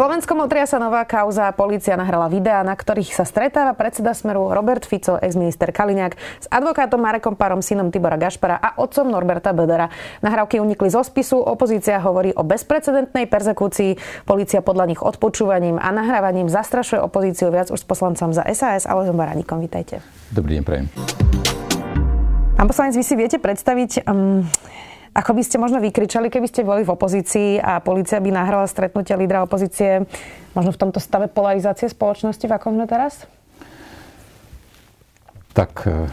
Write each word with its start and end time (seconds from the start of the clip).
Slovenskom 0.00 0.40
otria 0.40 0.64
sa 0.64 0.80
nová 0.80 1.04
kauza. 1.04 1.52
Polícia 1.52 1.92
nahrala 1.92 2.32
videá, 2.32 2.64
na 2.64 2.72
ktorých 2.72 3.12
sa 3.12 3.28
stretáva 3.28 3.76
predseda 3.76 4.16
Smeru 4.16 4.48
Robert 4.48 4.88
Fico, 4.88 5.20
ex-minister 5.20 5.76
Kaliňák, 5.76 6.16
s 6.16 6.48
advokátom 6.48 6.96
Marekom 6.96 7.36
Parom, 7.36 7.60
synom 7.60 7.92
Tibora 7.92 8.16
Gašpara 8.16 8.56
a 8.56 8.80
otcom 8.80 9.12
Norberta 9.12 9.52
Bedera. 9.52 9.92
Nahrávky 10.24 10.56
unikli 10.56 10.88
zo 10.88 11.04
spisu, 11.04 11.36
opozícia 11.44 12.00
hovorí 12.00 12.32
o 12.32 12.40
bezprecedentnej 12.40 13.28
persekúcii, 13.28 14.24
polícia 14.24 14.64
podľa 14.64 14.88
nich 14.88 15.04
odpočúvaním 15.04 15.76
a 15.76 15.92
nahrávaním 15.92 16.48
zastrašuje 16.48 17.04
opozíciu 17.04 17.52
viac 17.52 17.68
už 17.68 17.84
s 17.84 17.84
poslancom 17.84 18.32
za 18.32 18.40
SAS, 18.56 18.88
s 18.88 19.12
Baránikom. 19.12 19.60
Vítajte. 19.60 20.00
Dobrý 20.32 20.56
deň, 20.56 20.62
prajem. 20.64 20.86
Pán 22.56 22.64
poslanec, 22.72 22.96
vy 22.96 23.04
si 23.04 23.20
viete 23.20 23.36
predstaviť 23.36 24.08
um, 24.08 24.48
ako 25.10 25.30
by 25.34 25.42
ste 25.42 25.58
možno 25.58 25.82
vykričali, 25.82 26.30
keby 26.30 26.46
ste 26.46 26.62
boli 26.62 26.86
v 26.86 26.94
opozícii 26.94 27.58
a 27.58 27.82
policia 27.82 28.22
by 28.22 28.30
nahrala 28.30 28.70
stretnutie 28.70 29.14
lídra 29.18 29.42
opozície 29.42 30.06
možno 30.54 30.70
v 30.70 30.80
tomto 30.80 31.02
stave 31.02 31.26
polarizácie 31.26 31.90
spoločnosti, 31.90 32.46
v 32.46 32.54
akom 32.54 32.78
sme 32.78 32.86
teraz? 32.86 33.26
Tak 35.50 35.90
e, 35.90 36.06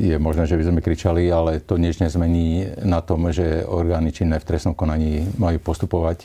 je 0.00 0.16
možné, 0.16 0.48
že 0.48 0.56
by 0.56 0.64
sme 0.64 0.80
kričali, 0.80 1.28
ale 1.28 1.60
to 1.60 1.76
nič 1.76 2.00
nezmení 2.00 2.80
na 2.88 3.04
tom, 3.04 3.28
že 3.28 3.68
orgány 3.68 4.16
činné 4.16 4.40
v 4.40 4.48
trestnom 4.48 4.72
konaní 4.72 5.28
majú 5.36 5.60
postupovať 5.60 6.24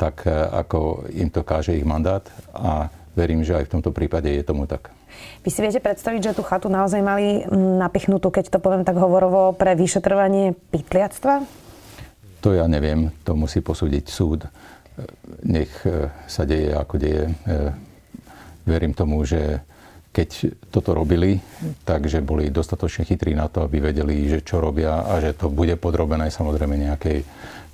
tak, 0.00 0.24
e, 0.24 0.32
ako 0.32 1.04
im 1.12 1.28
to 1.28 1.44
káže 1.44 1.76
ich 1.76 1.84
mandát 1.84 2.24
a 2.56 2.88
verím, 3.12 3.44
že 3.44 3.60
aj 3.60 3.68
v 3.68 3.72
tomto 3.76 3.92
prípade 3.92 4.32
je 4.32 4.40
tomu 4.40 4.64
tak. 4.64 4.97
Vy 5.42 5.48
si 5.50 5.60
viete 5.60 5.80
predstaviť, 5.82 6.32
že 6.32 6.36
tú 6.36 6.42
chatu 6.46 6.72
naozaj 6.72 7.00
mali 7.00 7.44
napichnutú, 7.52 8.32
keď 8.32 8.54
to 8.54 8.58
poviem 8.58 8.82
tak 8.86 8.96
hovorovo, 8.96 9.52
pre 9.56 9.74
vyšetrovanie 9.74 10.54
pytliactva? 10.72 11.42
To 12.46 12.54
ja 12.54 12.70
neviem, 12.70 13.10
to 13.26 13.34
musí 13.34 13.58
posúdiť 13.58 14.04
súd. 14.06 14.46
Nech 15.42 15.70
e, 15.86 16.10
sa 16.30 16.46
deje, 16.46 16.74
ako 16.74 16.94
deje. 16.98 17.26
E, 17.26 17.32
verím 18.66 18.94
tomu, 18.94 19.22
že 19.26 19.62
keď 20.12 20.50
toto 20.74 20.96
robili, 20.96 21.38
takže 21.86 22.24
boli 22.24 22.50
dostatočne 22.50 23.06
chytrí 23.06 23.38
na 23.38 23.46
to, 23.46 23.62
aby 23.62 23.92
vedeli, 23.92 24.26
že 24.26 24.42
čo 24.42 24.58
robia 24.58 25.06
a 25.06 25.22
že 25.22 25.36
to 25.36 25.46
bude 25.46 25.78
podrobené 25.78 26.26
samozrejme 26.32 26.74
nejakej 26.74 27.22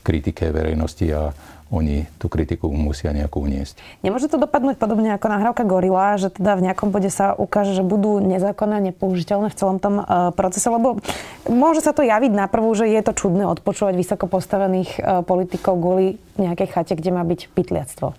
kritike 0.05 0.53
verejnosti 0.53 1.09
a 1.09 1.33
oni 1.73 2.05
tú 2.21 2.29
kritiku 2.29 2.69
musia 2.69 3.11
nejako 3.17 3.45
uniesť. 3.49 3.81
Nemôže 4.05 4.29
to 4.29 4.37
dopadnúť 4.37 4.77
podobne 4.77 5.17
ako 5.17 5.27
nahrávka 5.33 5.65
Gorila, 5.65 6.21
že 6.21 6.29
teda 6.29 6.61
v 6.61 6.71
nejakom 6.71 6.93
bode 6.93 7.09
sa 7.09 7.33
ukáže, 7.33 7.73
že 7.73 7.85
budú 7.85 8.21
nezákonné, 8.21 8.93
nepoužiteľné 8.93 9.49
v 9.49 9.59
celom 9.59 9.79
tom 9.81 10.01
uh, 10.01 10.31
procese, 10.37 10.69
lebo 10.69 11.01
môže 11.49 11.81
sa 11.81 11.97
to 11.97 12.05
javiť 12.05 12.33
naprvu, 12.33 12.69
že 12.77 12.91
je 12.93 13.01
to 13.01 13.17
čudné 13.17 13.49
odpočúvať 13.49 13.95
vysoko 13.97 14.29
postavených 14.29 14.91
uh, 15.01 15.25
politikov 15.25 15.81
kvôli 15.81 16.21
nejakej 16.37 16.69
chate, 16.69 16.93
kde 16.95 17.11
má 17.15 17.25
byť 17.25 17.41
pytliactvo. 17.55 18.13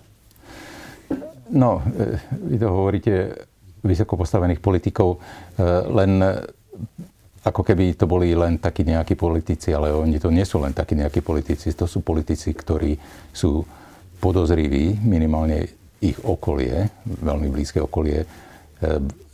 No, 1.46 1.78
e, 1.94 2.18
vy 2.42 2.56
to 2.58 2.66
hovoríte 2.66 3.46
vysoko 3.86 4.18
postavených 4.18 4.58
politikov, 4.58 5.22
len 5.62 6.18
ako 7.46 7.62
keby 7.62 7.94
to 7.94 8.10
boli 8.10 8.34
len 8.34 8.58
takí 8.58 8.82
nejakí 8.82 9.14
politici, 9.14 9.70
ale 9.70 9.94
oni 9.94 10.18
to 10.18 10.34
nie 10.34 10.42
sú 10.42 10.58
len 10.58 10.74
takí 10.74 10.98
nejakí 10.98 11.22
politici, 11.22 11.70
to 11.78 11.86
sú 11.86 12.02
politici, 12.02 12.50
ktorí 12.50 12.98
sú 13.30 13.62
podozriví, 14.18 14.98
minimálne 15.06 15.70
ich 16.02 16.18
okolie, 16.26 16.90
veľmi 17.06 17.46
blízke 17.46 17.78
okolie, 17.78 18.26
e, 18.26 18.26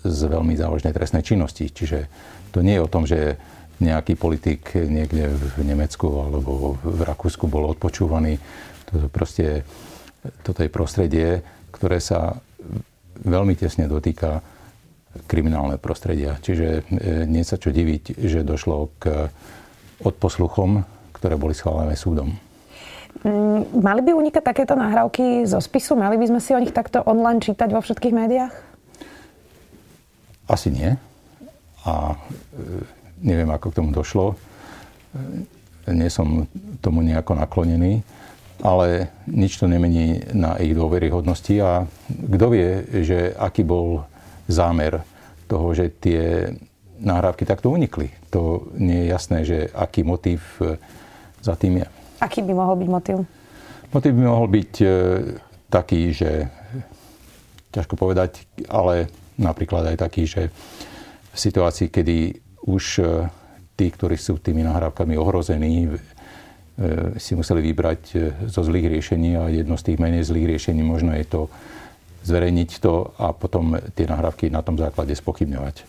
z 0.04 0.20
veľmi 0.28 0.52
závažnej 0.58 0.92
trestnej 0.92 1.24
činnosti. 1.24 1.72
Čiže 1.72 2.10
to 2.52 2.60
nie 2.60 2.76
je 2.76 2.84
o 2.84 2.92
tom, 2.92 3.08
že 3.08 3.40
nejaký 3.80 4.14
politik 4.14 4.76
niekde 4.76 5.32
v 5.32 5.62
Nemecku 5.64 6.06
alebo 6.22 6.76
v 6.84 7.00
Rakúsku 7.02 7.48
bol 7.48 7.72
odpočúvaný. 7.72 8.38
To 8.92 9.08
proste, 9.08 9.66
toto 10.46 10.62
je 10.62 10.70
prostredie, 10.70 11.42
ktoré 11.74 11.98
sa 11.98 12.38
veľmi 13.24 13.58
tesne 13.58 13.90
dotýka 13.90 14.42
kriminálne 15.28 15.76
prostredia. 15.76 16.40
Čiže 16.40 16.66
e, 16.68 17.28
nie 17.28 17.44
sa 17.44 17.60
čo 17.60 17.68
diviť, 17.68 18.16
že 18.16 18.46
došlo 18.46 18.92
k 18.96 19.28
odposluchom, 20.02 20.82
ktoré 21.12 21.36
boli 21.36 21.52
schválené 21.52 21.94
súdom. 21.94 22.34
Mm, 23.22 23.84
mali 23.84 24.00
by 24.02 24.16
unikať 24.16 24.42
takéto 24.42 24.74
nahrávky 24.74 25.44
zo 25.44 25.60
spisu? 25.60 25.94
Mali 25.94 26.16
by 26.16 26.26
sme 26.32 26.40
si 26.40 26.50
o 26.56 26.62
nich 26.62 26.72
takto 26.72 27.04
online 27.04 27.44
čítať 27.44 27.68
vo 27.70 27.84
všetkých 27.84 28.14
médiách? 28.16 28.54
Asi 30.48 30.72
nie. 30.72 30.96
A 31.86 32.12
e, 32.12 32.16
neviem, 33.22 33.50
ako 33.52 33.70
k 33.70 33.76
tomu 33.78 33.90
došlo. 33.92 34.32
E, 34.32 35.92
nie 35.92 36.08
som 36.08 36.48
tomu 36.80 37.04
nejako 37.04 37.36
naklonený, 37.36 38.00
ale 38.62 39.10
nič 39.26 39.58
to 39.58 39.66
nemení 39.66 40.22
na 40.32 40.54
ich 40.62 40.72
dôveryhodnosti 40.72 41.54
a 41.58 41.86
kto 42.10 42.46
vie, 42.54 42.70
že 43.02 43.34
aký 43.34 43.66
bol 43.66 44.06
zámer 44.48 45.02
toho, 45.46 45.74
že 45.76 45.92
tie 45.92 46.54
nahrávky 47.02 47.42
takto 47.44 47.74
unikli. 47.74 48.14
To 48.30 48.70
nie 48.78 49.04
je 49.04 49.06
jasné, 49.10 49.38
že 49.42 49.58
aký 49.74 50.06
motív 50.06 50.40
e, 50.62 50.78
za 51.42 51.58
tým 51.58 51.82
je. 51.82 51.86
Aký 52.22 52.40
by 52.40 52.54
mohol 52.54 52.78
byť 52.78 52.88
motív? 52.88 53.16
Motív 53.90 54.12
by 54.14 54.22
mohol 54.22 54.46
byť 54.48 54.72
e, 54.80 54.86
taký, 55.66 56.14
že 56.14 56.46
ťažko 57.74 57.98
povedať, 57.98 58.46
ale 58.70 59.10
napríklad 59.36 59.92
aj 59.92 59.96
taký, 59.98 60.24
že 60.24 60.42
v 61.32 61.38
situácii, 61.38 61.90
kedy 61.90 62.16
už 62.70 62.84
e, 63.02 63.04
tí, 63.74 63.90
ktorí 63.90 64.14
sú 64.14 64.38
tými 64.38 64.62
nahrávkami 64.62 65.18
ohrození, 65.18 65.90
si 67.20 67.36
museli 67.36 67.60
vybrať 67.60 68.02
zo 68.48 68.64
zlých 68.64 68.96
riešení 68.96 69.36
a 69.36 69.52
jedno 69.52 69.76
z 69.76 69.92
tých 69.92 70.00
menej 70.00 70.24
zlých 70.24 70.56
riešení 70.56 70.80
možno 70.80 71.12
je 71.12 71.28
to 71.28 71.52
zverejniť 72.22 72.70
to 72.82 73.12
a 73.18 73.34
potom 73.34 73.76
tie 73.94 74.06
nahrávky 74.06 74.48
na 74.48 74.62
tom 74.62 74.78
základe 74.78 75.12
spochybňovať. 75.14 75.84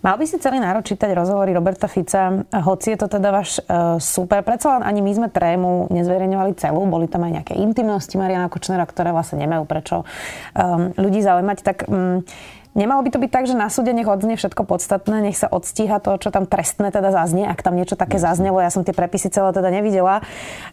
Mal 0.00 0.16
by 0.16 0.24
si 0.24 0.40
celý 0.40 0.64
národ 0.64 0.80
čítať 0.80 1.12
rozhovory 1.12 1.52
Roberta 1.52 1.84
Fica, 1.84 2.32
hoci 2.64 2.96
je 2.96 2.98
to 3.04 3.20
teda 3.20 3.28
váš 3.28 3.60
e, 3.60 4.00
super. 4.00 4.40
Predsa 4.40 4.80
len 4.80 4.82
ani 4.88 5.04
my 5.04 5.12
sme 5.12 5.28
trému 5.28 5.92
nezverejňovali 5.92 6.56
celú, 6.56 6.88
boli 6.88 7.04
tam 7.04 7.28
aj 7.28 7.32
nejaké 7.36 7.54
intimnosti 7.60 8.16
Mariana 8.16 8.48
Kočnera, 8.48 8.88
ktoré 8.88 9.12
vlastne 9.12 9.44
nemajú 9.44 9.68
prečo 9.68 10.08
um, 10.56 10.96
ľudí 10.96 11.20
zaujímať. 11.20 11.58
Tak 11.60 11.76
um, 11.84 12.24
Nemalo 12.70 13.02
by 13.02 13.10
to 13.10 13.18
byť 13.18 13.30
tak, 13.34 13.44
že 13.50 13.58
na 13.58 13.66
súde 13.66 13.90
nech 13.90 14.06
odznie 14.06 14.38
všetko 14.38 14.62
podstatné, 14.62 15.26
nech 15.26 15.34
sa 15.34 15.50
odstíha 15.50 15.98
to, 15.98 16.14
čo 16.22 16.30
tam 16.30 16.46
trestné 16.46 16.94
teda 16.94 17.10
zaznie, 17.10 17.42
ak 17.42 17.66
tam 17.66 17.74
niečo 17.74 17.98
také 17.98 18.22
zaznelo. 18.22 18.62
Ja 18.62 18.70
som 18.70 18.86
tie 18.86 18.94
prepisy 18.94 19.26
celé 19.26 19.50
teda 19.50 19.74
nevidela. 19.74 20.22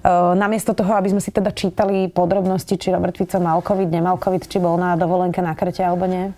Uh, 0.05 0.37
namiesto 0.37 0.77
toho, 0.77 0.93
aby 0.93 1.09
sme 1.09 1.21
si 1.25 1.33
teda 1.33 1.49
čítali 1.49 2.05
podrobnosti, 2.05 2.77
či 2.77 2.93
Robert 2.93 3.17
Fico 3.17 3.41
mal 3.41 3.65
COVID, 3.65 3.89
nemal 3.89 4.21
COVID, 4.21 4.45
či 4.45 4.61
bol 4.61 4.77
na 4.77 4.93
dovolenke 4.93 5.41
na 5.41 5.57
Krete 5.57 5.81
alebo 5.81 6.05
nie. 6.05 6.29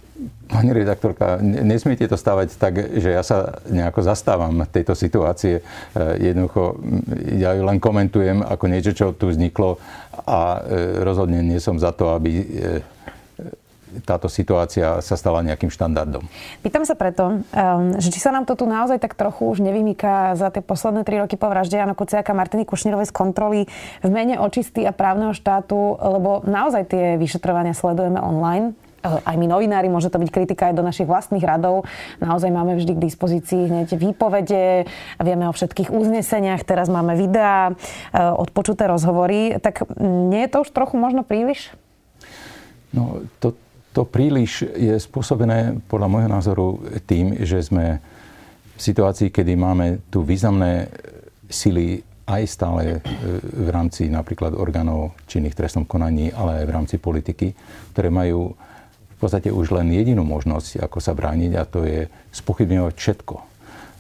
Pani 0.48 0.76
redaktorka, 0.76 1.40
nesmiete 1.44 2.08
to 2.08 2.20
stavať 2.20 2.56
tak, 2.60 2.74
že 2.96 3.16
ja 3.16 3.24
sa 3.24 3.64
nejako 3.72 4.04
zastávam 4.04 4.52
tejto 4.68 4.92
situácie. 4.92 5.64
Jednoducho, 5.96 6.76
ja 7.40 7.56
ju 7.56 7.64
len 7.64 7.80
komentujem 7.80 8.44
ako 8.44 8.66
niečo, 8.68 8.92
čo 8.92 9.06
tu 9.16 9.32
vzniklo 9.32 9.80
a 10.28 10.60
rozhodne 11.08 11.40
nie 11.40 11.64
som 11.64 11.80
za 11.80 11.96
to, 11.96 12.12
aby 12.12 12.44
táto 14.04 14.28
situácia 14.32 15.00
sa 15.00 15.16
stala 15.16 15.46
nejakým 15.46 15.70
štandardom. 15.70 16.26
Pýtam 16.64 16.84
sa 16.84 16.96
preto, 16.98 17.40
um, 17.40 17.96
že 18.00 18.10
či 18.10 18.20
sa 18.20 18.34
nám 18.34 18.48
to 18.50 18.56
tu 18.56 18.66
naozaj 18.66 19.00
tak 19.00 19.16
trochu 19.16 19.48
už 19.48 19.64
nevymýka 19.64 20.36
za 20.36 20.50
tie 20.50 20.64
posledné 20.64 21.08
tri 21.08 21.20
roky 21.20 21.36
po 21.40 21.48
vražde 21.48 21.80
Jana 21.80 21.96
Kuciaka 21.96 22.36
Martiny 22.36 22.68
Kušnírovej 22.68 23.10
z 23.10 23.14
kontroly 23.14 23.62
v 24.04 24.10
mene 24.10 24.40
očistý 24.42 24.84
a 24.88 24.96
právneho 24.96 25.32
štátu, 25.32 25.96
lebo 26.00 26.42
naozaj 26.44 26.92
tie 26.92 27.06
vyšetrovania 27.22 27.78
sledujeme 27.78 28.20
online 28.20 28.76
aj 29.04 29.36
my 29.40 29.48
novinári, 29.48 29.88
môže 29.88 30.12
to 30.12 30.20
byť 30.20 30.30
kritika 30.32 30.72
aj 30.72 30.76
do 30.76 30.84
našich 30.84 31.08
vlastných 31.08 31.44
radov. 31.44 31.88
Naozaj 32.20 32.52
máme 32.52 32.76
vždy 32.76 33.00
k 33.00 33.04
dispozícii 33.08 33.72
hneď 33.72 33.96
výpovede, 33.96 34.86
vieme 35.24 35.46
o 35.48 35.56
všetkých 35.56 35.92
uzneseniach, 35.92 36.68
teraz 36.68 36.92
máme 36.92 37.16
videá, 37.16 37.72
e, 37.72 38.20
odpočuté 38.20 38.88
rozhovory. 38.92 39.58
Tak 39.64 39.88
nie 40.04 40.44
je 40.48 40.52
to 40.52 40.58
už 40.68 40.70
trochu 40.76 41.00
možno 41.00 41.24
príliš? 41.24 41.72
No, 42.92 43.24
to, 43.40 43.56
to 43.94 44.06
príliš 44.06 44.64
je 44.78 44.96
spôsobené 45.02 45.82
podľa 45.90 46.08
môjho 46.08 46.30
názoru 46.30 46.68
tým, 47.10 47.42
že 47.42 47.66
sme 47.66 47.98
v 48.78 48.82
situácii, 48.82 49.34
kedy 49.34 49.60
máme 49.60 50.00
tu 50.08 50.24
významné 50.24 50.88
sily 51.50 52.06
aj 52.30 52.44
stále 52.46 52.84
e, 52.86 52.98
v 53.42 53.70
rámci 53.74 54.06
napríklad 54.08 54.54
orgánov 54.54 55.18
činných 55.26 55.58
trestnom 55.58 55.84
konaní, 55.84 56.30
ale 56.30 56.64
aj 56.64 56.66
v 56.70 56.76
rámci 56.78 56.96
politiky, 57.02 57.58
ktoré 57.92 58.14
majú 58.14 58.54
v 58.54 59.18
podstate 59.18 59.52
už 59.52 59.76
len 59.76 59.92
jedinú 59.92 60.24
možnosť, 60.24 60.80
ako 60.86 61.02
sa 61.02 61.18
brániť 61.18 61.52
a 61.58 61.68
to 61.68 61.84
je 61.84 62.08
spochybňovať 62.32 62.96
všetko. 62.96 63.36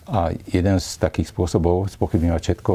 A 0.09 0.33
jeden 0.49 0.77
z 0.81 0.87
takých 0.97 1.29
spôsobov 1.29 1.91
spochybňovať 1.91 2.41
všetko 2.41 2.73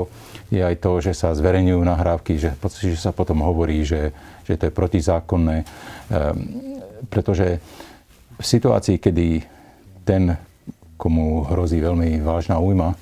je 0.54 0.60
aj 0.60 0.76
to, 0.78 0.90
že 1.02 1.12
sa 1.16 1.34
zverejňujú 1.34 1.80
nahrávky, 1.82 2.38
že, 2.38 2.54
že 2.78 3.00
sa 3.00 3.10
potom 3.10 3.42
hovorí, 3.42 3.82
že, 3.82 4.14
že 4.46 4.54
to 4.54 4.68
je 4.68 4.76
protizákonné. 4.76 5.56
Um, 6.12 6.73
pretože 7.08 7.60
v 8.38 8.44
situácii, 8.44 8.98
kedy 8.98 9.26
ten, 10.04 10.36
komu 10.96 11.46
hrozí 11.48 11.80
veľmi 11.80 12.20
vážna 12.20 12.58
újma, 12.58 12.94
e, 12.94 12.96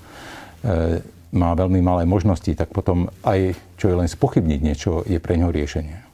má 1.32 1.56
veľmi 1.56 1.80
malé 1.80 2.04
možnosti, 2.04 2.52
tak 2.52 2.68
potom 2.70 3.08
aj 3.24 3.56
čo 3.80 3.88
je 3.88 3.98
len 3.98 4.08
spochybniť 4.08 4.60
niečo, 4.60 5.02
je 5.08 5.16
pre 5.16 5.40
ňo 5.40 5.48
riešenie. 5.48 6.12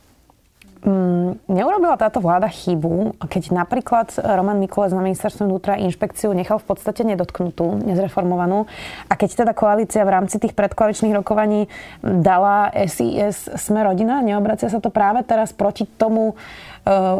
Mm, 0.78 1.42
neurobila 1.50 1.98
táto 1.98 2.22
vláda 2.22 2.46
chybu, 2.46 3.18
keď 3.26 3.50
napríklad 3.50 4.14
Roman 4.22 4.62
Mikulec 4.62 4.94
na 4.94 5.02
ministerstve 5.02 5.42
vnútra 5.42 5.74
inšpekciu 5.74 6.30
nechal 6.30 6.62
v 6.62 6.70
podstate 6.70 7.02
nedotknutú, 7.02 7.82
nezreformovanú 7.82 8.62
a 9.10 9.12
keď 9.18 9.42
teda 9.42 9.52
koalícia 9.58 10.06
v 10.06 10.14
rámci 10.14 10.38
tých 10.38 10.54
predkoaličných 10.54 11.18
rokovaní 11.18 11.66
dala 11.98 12.70
SIS 12.70 13.58
Sme 13.58 13.82
rodina, 13.82 14.22
neobracia 14.22 14.70
sa 14.70 14.78
to 14.78 14.94
práve 14.94 15.26
teraz 15.26 15.50
proti 15.50 15.82
tomu 15.82 16.38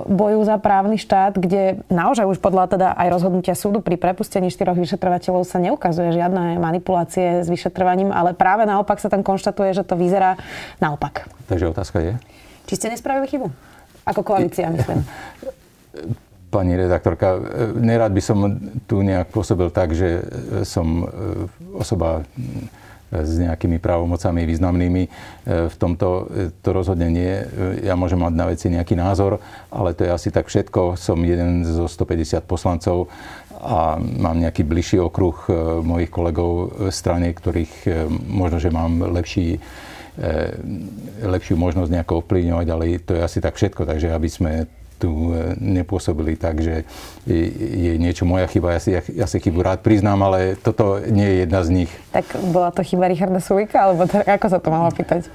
boju 0.08 0.40
za 0.48 0.56
právny 0.56 0.96
štát, 0.96 1.36
kde 1.36 1.84
naozaj 1.92 2.24
už 2.24 2.38
podľa 2.40 2.72
teda 2.72 2.88
aj 2.96 3.08
rozhodnutia 3.12 3.52
súdu 3.52 3.84
pri 3.84 4.00
prepustení 4.00 4.48
štyroch 4.48 4.80
vyšetrovateľov 4.80 5.44
sa 5.44 5.60
neukazuje 5.60 6.16
žiadne 6.16 6.56
manipulácie 6.56 7.44
s 7.44 7.48
vyšetrovaním, 7.52 8.08
ale 8.08 8.32
práve 8.32 8.64
naopak 8.64 8.96
sa 8.96 9.12
tam 9.12 9.20
konštatuje, 9.20 9.76
že 9.76 9.84
to 9.84 9.98
vyzerá 10.00 10.40
naopak. 10.80 11.28
Takže 11.52 11.68
otázka 11.68 12.00
je? 12.00 12.12
Či 12.68 12.74
ste 12.80 12.86
nespravili 12.92 13.28
chybu? 13.28 13.48
Ako 14.08 14.24
koalícia, 14.24 14.72
myslím. 14.72 15.04
Pani 16.48 16.80
redaktorka, 16.80 17.36
nerad 17.76 18.08
by 18.08 18.22
som 18.24 18.56
tu 18.88 19.04
nejak 19.04 19.28
pôsobil 19.28 19.68
tak, 19.68 19.92
že 19.92 20.24
som 20.64 21.04
e, 21.04 21.06
osoba 21.76 22.24
s 23.12 23.40
nejakými 23.40 23.80
právomocami 23.80 24.44
významnými. 24.44 25.02
E, 25.04 25.10
v 25.68 25.76
tomto 25.76 26.08
e, 26.28 26.52
to 26.60 26.70
rozhodne 26.72 27.08
nie. 27.08 27.32
Ja 27.82 27.96
môžem 27.96 28.20
mať 28.20 28.34
na 28.34 28.46
veci 28.48 28.66
nejaký 28.68 28.94
názor, 28.96 29.40
ale 29.72 29.96
to 29.96 30.04
je 30.04 30.10
asi 30.12 30.28
tak 30.28 30.48
všetko. 30.48 31.00
Som 31.00 31.24
jeden 31.24 31.64
zo 31.64 31.88
150 31.88 32.44
poslancov 32.44 33.08
a 33.58 33.98
mám 33.98 34.38
nejaký 34.38 34.62
bližší 34.62 35.02
okruh 35.02 35.34
mojich 35.82 36.14
kolegov 36.14 36.78
v 36.78 36.94
strane, 36.94 37.34
ktorých 37.34 38.06
možno, 38.30 38.62
že 38.62 38.70
mám 38.70 39.02
lepší 39.02 39.58
E, 40.18 40.50
lepšiu 41.22 41.54
možnosť 41.54 41.94
nejako 41.94 42.26
ovplyvňovať, 42.26 42.66
ale 42.74 42.98
to 42.98 43.14
je 43.14 43.22
asi 43.22 43.38
tak 43.38 43.54
všetko. 43.54 43.86
Takže 43.86 44.10
aby 44.10 44.26
sme 44.26 44.66
tu 44.98 45.30
e, 45.30 45.54
nepôsobili 45.56 46.34
tak, 46.34 46.58
že 46.58 46.82
je 47.30 47.94
niečo 47.96 48.26
moja 48.26 48.50
chyba. 48.50 48.74
Ja 48.76 48.80
si, 48.82 48.90
ja 48.98 49.26
si 49.30 49.38
chybu 49.38 49.62
rád 49.62 49.80
priznám, 49.86 50.18
ale 50.26 50.58
toto 50.58 50.98
nie 51.06 51.24
je 51.24 51.36
jedna 51.46 51.60
z 51.62 51.68
nich. 51.70 51.90
Tak 52.10 52.26
bola 52.50 52.74
to 52.74 52.82
chyba 52.82 53.06
Richarda 53.06 53.38
Sulika, 53.38 53.86
alebo 53.86 54.10
to, 54.10 54.18
ako 54.18 54.46
sa 54.50 54.58
to 54.58 54.68
malo 54.74 54.90
pýtať? 54.90 55.30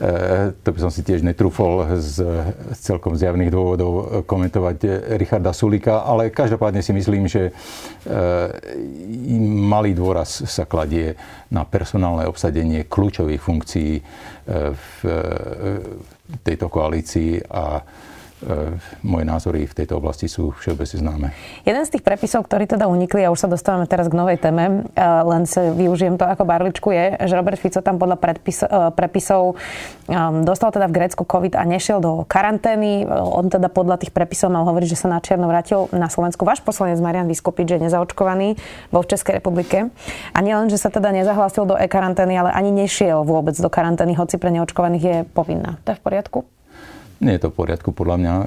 E, 0.00 0.56
to 0.64 0.68
by 0.72 0.78
som 0.80 0.90
si 0.90 1.04
tiež 1.04 1.20
netrúfol 1.20 2.00
z, 2.00 2.24
z 2.72 2.78
celkom 2.80 3.16
zjavných 3.16 3.52
dôvodov 3.52 4.24
komentovať 4.24 5.08
Richarda 5.20 5.52
Sulika, 5.52 6.02
ale 6.08 6.32
každopádne 6.32 6.80
si 6.80 6.96
myslím, 6.96 7.28
že 7.28 7.48
e, 7.48 7.52
malý 9.44 9.92
dôraz 9.92 10.40
sa 10.48 10.64
kladie 10.64 11.20
na 11.52 11.68
personálne 11.68 12.24
obsadenie 12.24 12.88
kľúčových 12.88 13.42
funkcií 13.44 13.92
e, 14.00 14.02
v 14.72 14.92
tejto 16.42 16.66
koalícii 16.66 17.44
a 17.46 17.84
E, 17.84 18.15
moje 19.00 19.24
názory 19.24 19.64
v 19.64 19.72
tejto 19.72 19.96
oblasti 19.96 20.28
sú 20.28 20.52
všeobecne 20.60 20.98
známe. 21.00 21.26
Jeden 21.64 21.82
z 21.88 21.96
tých 21.96 22.04
prepisov, 22.04 22.44
ktorí 22.44 22.68
teda 22.68 22.84
unikli, 22.84 23.24
a 23.24 23.32
už 23.32 23.40
sa 23.40 23.48
dostávame 23.48 23.88
teraz 23.88 24.12
k 24.12 24.18
novej 24.18 24.36
téme, 24.36 24.84
e, 24.92 25.00
len 25.02 25.48
sa 25.48 25.72
využijem 25.72 26.20
to 26.20 26.28
ako 26.28 26.44
barličku, 26.44 26.92
je, 26.92 27.16
že 27.24 27.32
Robert 27.32 27.56
Fico 27.56 27.80
tam 27.80 27.96
podľa 27.96 28.20
predpis, 28.20 28.60
e, 28.60 28.68
prepisov 28.92 29.56
dostal 30.46 30.70
teda 30.70 30.86
v 30.86 30.96
Grécku 31.02 31.26
COVID 31.26 31.58
a 31.58 31.66
nešiel 31.66 31.98
do 31.98 32.22
karantény. 32.30 33.08
On 33.10 33.50
teda 33.50 33.66
podľa 33.66 33.98
tých 33.98 34.14
prepisov 34.14 34.54
mal 34.54 34.62
hovoriť, 34.62 34.88
že 34.94 35.00
sa 35.02 35.10
na 35.10 35.18
čierno 35.18 35.50
vrátil 35.50 35.90
na 35.90 36.06
Slovensku. 36.06 36.46
Váš 36.46 36.62
poslanec 36.62 37.02
Marian 37.02 37.26
Vyskupič, 37.26 37.74
je 37.74 37.82
nezaočkovaný, 37.82 38.54
bol 38.94 39.02
v 39.02 39.10
Českej 39.10 39.42
republike. 39.42 39.90
A 40.30 40.38
nielen, 40.46 40.70
že 40.70 40.78
sa 40.78 40.94
teda 40.94 41.10
nezahlásil 41.10 41.66
do 41.66 41.74
e-karantény, 41.74 42.38
ale 42.38 42.54
ani 42.54 42.70
nešiel 42.70 43.26
vôbec 43.26 43.58
do 43.58 43.66
karantény, 43.66 44.14
hoci 44.14 44.38
pre 44.38 44.54
neočkovaných 44.54 45.02
je 45.02 45.16
povinná. 45.26 45.82
To 45.82 45.90
je 45.90 45.98
v 45.98 46.02
poriadku? 46.06 46.55
Nie 47.16 47.40
je 47.40 47.48
to 47.48 47.52
v 47.52 47.58
poriadku 47.64 47.96
podľa 47.96 48.16
mňa. 48.20 48.34
E, 48.36 48.46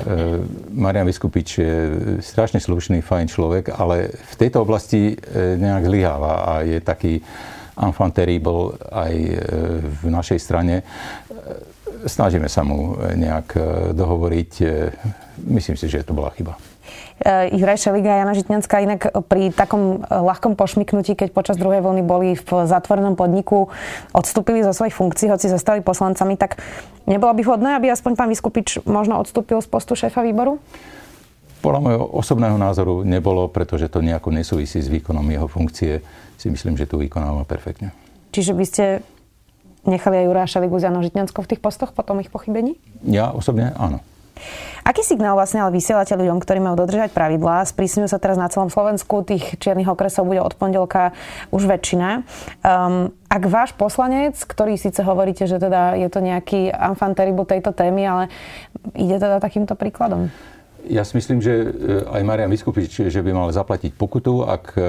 Marian 0.77 1.09
Vyskupič 1.09 1.49
je 1.57 1.73
strašne 2.21 2.61
slušný, 2.61 3.01
fajn 3.01 3.25
človek, 3.25 3.73
ale 3.73 4.13
v 4.13 4.35
tejto 4.37 4.61
oblasti 4.61 5.17
e, 5.17 5.57
nejak 5.57 5.89
zlyháva 5.89 6.33
a 6.45 6.51
je 6.61 6.77
taký 6.77 7.17
enfant 7.73 8.13
terrible 8.13 8.77
aj 8.93 9.13
e, 9.15 9.35
v 9.81 10.03
našej 10.13 10.37
strane. 10.37 10.85
Snažíme 12.05 12.47
sa 12.47 12.61
mu 12.63 12.95
nejak 12.95 13.59
dohovoriť. 13.91 14.51
Myslím 15.43 15.75
si, 15.75 15.91
že 15.91 16.05
to 16.05 16.15
bola 16.15 16.31
chyba. 16.31 16.55
Juraj 17.51 17.77
eh, 17.77 17.81
Šeliga 17.81 18.11
a 18.15 18.17
Jana 18.23 18.33
Žitňanská 18.35 18.75
inak 18.79 19.01
pri 19.27 19.51
takom 19.51 20.01
eh, 20.01 20.19
ľahkom 20.19 20.55
pošmiknutí, 20.55 21.15
keď 21.19 21.35
počas 21.35 21.59
druhej 21.59 21.83
vlny 21.83 22.03
boli 22.03 22.37
v 22.39 22.49
zatvorenom 22.65 23.19
podniku, 23.19 23.67
odstúpili 24.15 24.63
zo 24.63 24.71
svojich 24.71 24.95
funkcií, 24.95 25.27
hoci 25.27 25.51
zostali 25.51 25.83
poslancami, 25.83 26.39
tak 26.39 26.63
nebolo 27.09 27.35
by 27.35 27.41
vhodné, 27.43 27.69
aby 27.75 27.91
aspoň 27.91 28.15
pán 28.15 28.29
Vyskupič 28.31 28.83
možno 28.87 29.19
odstúpil 29.19 29.59
z 29.59 29.67
postu 29.67 29.97
šéfa 29.99 30.23
výboru? 30.23 30.61
Podľa 31.59 31.79
môjho 31.83 32.05
osobného 32.15 32.55
názoru 32.55 33.03
nebolo, 33.03 33.51
pretože 33.51 33.91
to 33.91 33.99
nejako 33.99 34.31
nesúvisí 34.31 34.79
s 34.79 34.87
výkonom 34.87 35.27
jeho 35.27 35.47
funkcie. 35.51 35.99
Si 36.39 36.47
myslím, 36.47 36.79
že 36.79 36.87
tu 36.87 36.95
vykonáva 36.95 37.43
perfektne. 37.43 37.91
Čiže 38.31 38.55
by 38.55 38.63
ste 38.63 39.03
nechali 39.83 40.23
aj 40.23 40.25
Juraja 40.31 40.47
Šeligu 40.47 40.79
s 40.79 40.87
Janou 40.87 41.03
Žitňanskou 41.03 41.43
v 41.43 41.51
tých 41.51 41.61
postoch 41.63 41.91
potom 41.91 42.23
ich 42.23 42.31
pochybení? 42.31 42.79
Ja 43.03 43.35
osobne 43.35 43.75
áno. 43.75 43.99
Aký 44.83 45.05
signál 45.05 45.37
vlastne 45.37 45.61
ale 45.61 45.75
vysielate 45.75 46.17
ľuďom, 46.17 46.41
ktorí 46.41 46.59
majú 46.63 46.75
dodržať 46.79 47.13
pravidlá? 47.13 47.67
Sprísňujú 47.67 48.09
sa 48.09 48.17
teraz 48.17 48.39
na 48.39 48.49
celom 48.49 48.73
Slovensku, 48.73 49.21
tých 49.21 49.59
čiernych 49.61 49.89
okresov 49.89 50.25
bude 50.25 50.41
od 50.41 50.55
pondelka 50.57 51.13
už 51.53 51.69
väčšina. 51.69 52.25
Um, 52.65 53.13
ak 53.29 53.43
váš 53.45 53.71
poslanec, 53.77 54.39
ktorý 54.41 54.79
síce 54.79 55.05
hovoríte, 55.05 55.45
že 55.45 55.61
teda 55.61 55.93
je 55.99 56.09
to 56.09 56.19
nejaký 56.19 56.73
enfant 56.73 57.13
terrible 57.13 57.45
tejto 57.45 57.69
témy, 57.75 58.09
ale 58.09 58.23
ide 58.97 59.21
teda 59.21 59.37
takýmto 59.37 59.77
príkladom? 59.77 60.33
Ja 60.87 61.03
si 61.03 61.19
myslím, 61.19 61.43
že 61.43 61.53
eh, 61.53 61.69
aj 62.07 62.21
Marian 62.23 62.49
Vyskupič, 62.49 63.11
že 63.11 63.21
by 63.21 63.31
mal 63.35 63.49
zaplatiť 63.51 63.93
pokutu, 63.99 64.47
ak 64.47 64.73
eh, 64.79 64.85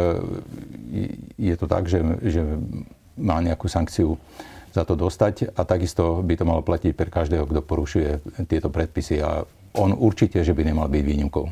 je 1.36 1.54
to 1.58 1.66
tak, 1.66 1.90
že, 1.90 2.00
že 2.22 2.42
má 3.20 3.42
nejakú 3.42 3.68
sankciu 3.68 4.16
za 4.70 4.86
to 4.86 4.94
dostať 4.94 5.54
a 5.54 5.60
takisto 5.66 6.22
by 6.22 6.34
to 6.38 6.44
malo 6.46 6.62
platiť 6.62 6.92
pre 6.94 7.10
každého, 7.10 7.46
kto 7.46 7.60
porušuje 7.62 8.10
tieto 8.46 8.70
predpisy 8.70 9.22
a 9.22 9.44
on 9.74 9.94
určite, 9.94 10.42
že 10.42 10.54
by 10.54 10.66
nemal 10.66 10.90
byť 10.90 11.02
výnimkou. 11.02 11.46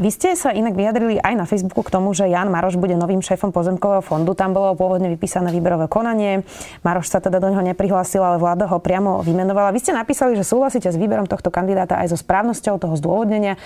Vy 0.00 0.08
ste 0.08 0.32
sa 0.32 0.48
inak 0.48 0.80
vyjadrili 0.80 1.20
aj 1.20 1.34
na 1.36 1.44
Facebooku 1.44 1.84
k 1.84 1.92
tomu, 1.92 2.16
že 2.16 2.24
Jan 2.24 2.48
Maroš 2.48 2.80
bude 2.80 2.96
novým 2.96 3.20
šéfom 3.20 3.52
pozemkového 3.52 4.00
fondu. 4.00 4.32
Tam 4.32 4.56
bolo 4.56 4.72
pôvodne 4.72 5.12
vypísané 5.12 5.52
výberové 5.52 5.92
konanie. 5.92 6.40
Maroš 6.80 7.12
sa 7.12 7.20
teda 7.20 7.36
do 7.36 7.52
neho 7.52 7.60
neprihlásil, 7.60 8.24
ale 8.24 8.40
vláda 8.40 8.64
ho 8.64 8.80
priamo 8.80 9.20
vymenovala. 9.20 9.76
Vy 9.76 9.84
ste 9.84 9.92
napísali, 9.92 10.40
že 10.40 10.48
súhlasíte 10.48 10.88
s 10.88 10.96
výberom 10.96 11.28
tohto 11.28 11.52
kandidáta 11.52 12.00
aj 12.00 12.16
so 12.16 12.16
správnosťou 12.16 12.80
toho 12.80 12.96
zdôvodnenia. 12.96 13.60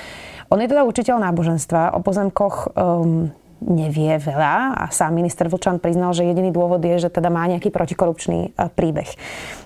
On 0.50 0.58
je 0.58 0.66
teda 0.66 0.82
učiteľ 0.82 1.23
náboženstva. 1.23 1.94
O 1.94 2.02
pozemkoch 2.02 2.75
um, 2.75 3.30
nevie 3.64 4.21
veľa 4.21 4.76
a 4.76 4.85
sám 4.92 5.16
minister 5.16 5.49
Vlčan 5.49 5.80
priznal, 5.80 6.12
že 6.12 6.28
jediný 6.28 6.52
dôvod 6.52 6.85
je, 6.85 7.09
že 7.09 7.11
teda 7.11 7.33
má 7.33 7.49
nejaký 7.49 7.73
protikorupčný 7.73 8.52
e, 8.52 8.68
príbeh. 8.68 9.09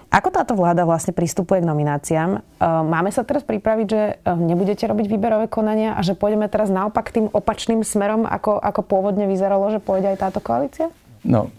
Ako 0.09 0.33
táto 0.33 0.57
vláda 0.57 0.89
vlastne 0.89 1.13
pristupuje 1.13 1.61
k 1.61 1.69
nomináciám? 1.69 2.31
E, 2.33 2.41
máme 2.65 3.11
sa 3.11 3.27
teraz 3.27 3.43
pripraviť, 3.43 3.87
že 3.91 4.03
e, 4.17 4.35
nebudete 4.39 4.87
robiť 4.87 5.07
výberové 5.11 5.51
konania 5.51 5.99
a 5.99 6.01
že 6.07 6.15
pôjdeme 6.15 6.47
teraz 6.47 6.71
naopak 6.71 7.11
tým 7.11 7.27
opačným 7.29 7.83
smerom, 7.83 8.25
ako, 8.25 8.63
ako 8.63 8.81
pôvodne 8.87 9.27
vyzeralo, 9.27 9.75
že 9.75 9.83
pôjde 9.83 10.15
aj 10.15 10.19
táto 10.23 10.39
koalícia? 10.39 10.89
No, 11.27 11.51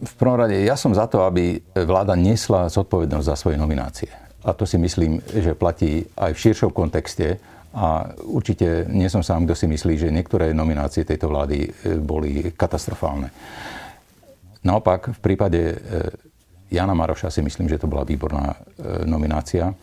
v 0.00 0.14
prvom 0.16 0.40
rade 0.40 0.56
ja 0.64 0.80
som 0.80 0.96
za 0.96 1.04
to, 1.04 1.28
aby 1.28 1.60
vláda 1.76 2.16
nesla 2.16 2.72
zodpovednosť 2.72 3.26
za 3.28 3.36
svoje 3.36 3.60
nominácie. 3.60 4.08
A 4.40 4.56
to 4.56 4.64
si 4.64 4.80
myslím, 4.80 5.20
že 5.28 5.52
platí 5.52 6.08
aj 6.16 6.32
v 6.32 6.40
širšom 6.40 6.72
kontexte 6.72 7.36
a 7.74 8.14
určite 8.22 8.86
nie 8.86 9.10
som 9.10 9.26
sám, 9.26 9.50
kto 9.50 9.58
si 9.58 9.66
myslí, 9.66 9.94
že 9.98 10.14
niektoré 10.14 10.54
nominácie 10.54 11.02
tejto 11.02 11.26
vlády 11.26 11.58
e, 11.66 11.68
boli 11.98 12.54
katastrofálne. 12.54 13.34
Naopak, 14.62 15.10
v 15.10 15.20
prípade 15.20 15.60
e, 15.60 15.76
Jana 16.70 16.94
Maroša 16.94 17.34
si 17.34 17.42
myslím, 17.42 17.66
že 17.66 17.82
to 17.82 17.90
bola 17.90 18.06
výborná 18.06 18.54
e, 18.54 18.56
nominácia. 19.10 19.74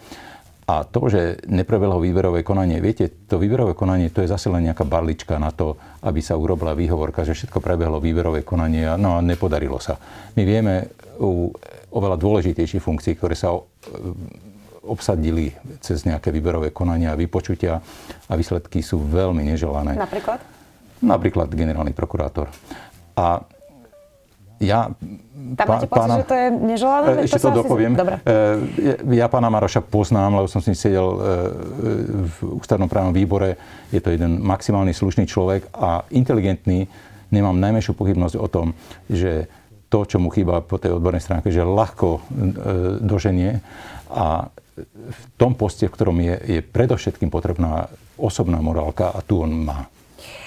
A 0.71 0.87
to, 0.87 1.11
že 1.11 1.43
neprebehlo 1.51 1.99
výberové 1.99 2.47
konanie, 2.47 2.79
viete, 2.79 3.27
to 3.27 3.35
výberové 3.35 3.75
konanie 3.75 4.07
to 4.07 4.23
je 4.23 4.31
zase 4.31 4.47
len 4.47 4.71
nejaká 4.71 4.87
barlička 4.87 5.35
na 5.35 5.51
to, 5.51 5.75
aby 6.07 6.23
sa 6.23 6.39
urobila 6.39 6.71
výhovorka, 6.71 7.27
že 7.27 7.35
všetko 7.35 7.59
prebehlo 7.59 7.99
výberové 7.99 8.47
konanie, 8.47 8.87
no 8.95 9.19
a 9.19 9.25
nepodarilo 9.25 9.83
sa. 9.83 9.99
My 10.39 10.47
vieme 10.47 10.95
u 11.19 11.51
oveľa 11.91 12.15
dôležitejších 12.15 12.79
funkcií, 12.79 13.19
ktoré 13.19 13.35
sa 13.35 13.51
obsadili 14.81 15.53
cez 15.77 16.03
nejaké 16.03 16.33
výberové 16.33 16.73
konania 16.73 17.13
a 17.13 17.19
vypočutia 17.19 17.81
a 18.25 18.33
výsledky 18.33 18.81
sú 18.81 18.97
veľmi 18.97 19.45
neželané. 19.45 19.93
Napríklad? 19.93 20.41
Napríklad 21.01 21.47
generálny 21.53 21.93
prokurátor. 21.93 22.49
A 23.17 23.45
ja 24.61 24.93
tam 25.57 25.67
máte 25.73 25.89
pocit, 25.89 26.05
pána, 26.05 26.21
že 26.21 26.25
to 26.29 26.35
je 26.37 26.47
neželané? 26.53 27.05
Ešte 27.25 27.41
to, 27.41 27.49
to 27.49 27.65
dopoviem. 27.65 27.97
Dobre. 27.97 28.21
Ja 29.09 29.25
pána 29.25 29.49
Maroša 29.49 29.81
poznám, 29.81 30.37
lebo 30.37 30.45
som 30.45 30.61
s 30.61 30.69
ním 30.69 30.77
sedel 30.77 31.07
v 32.29 32.61
ústavnom 32.61 32.85
právnom 32.85 33.09
výbore. 33.09 33.57
Je 33.89 33.97
to 33.97 34.13
jeden 34.13 34.37
maximálny 34.45 34.93
slušný 34.93 35.25
človek 35.25 35.65
a 35.73 36.05
inteligentný. 36.13 36.85
Nemám 37.33 37.57
najmenšiu 37.57 37.97
pochybnosť 37.97 38.37
o 38.37 38.47
tom, 38.49 38.77
že 39.09 39.49
to, 39.89 40.05
čo 40.05 40.21
mu 40.21 40.29
chýba 40.29 40.61
po 40.61 40.77
tej 40.77 40.93
odbornej 40.93 41.25
stránke, 41.25 41.49
že 41.49 41.65
ľahko 41.65 42.21
doženie 43.01 43.65
a 44.13 44.53
v 44.75 45.23
tom 45.35 45.53
poste, 45.53 45.87
v 45.87 45.93
ktorom 45.93 46.17
je, 46.23 46.35
je 46.59 46.59
predovšetkým 46.63 47.27
potrebná 47.27 47.91
osobná 48.15 48.63
morálka 48.63 49.11
a 49.11 49.19
tu 49.19 49.43
on 49.43 49.51
má. 49.51 49.91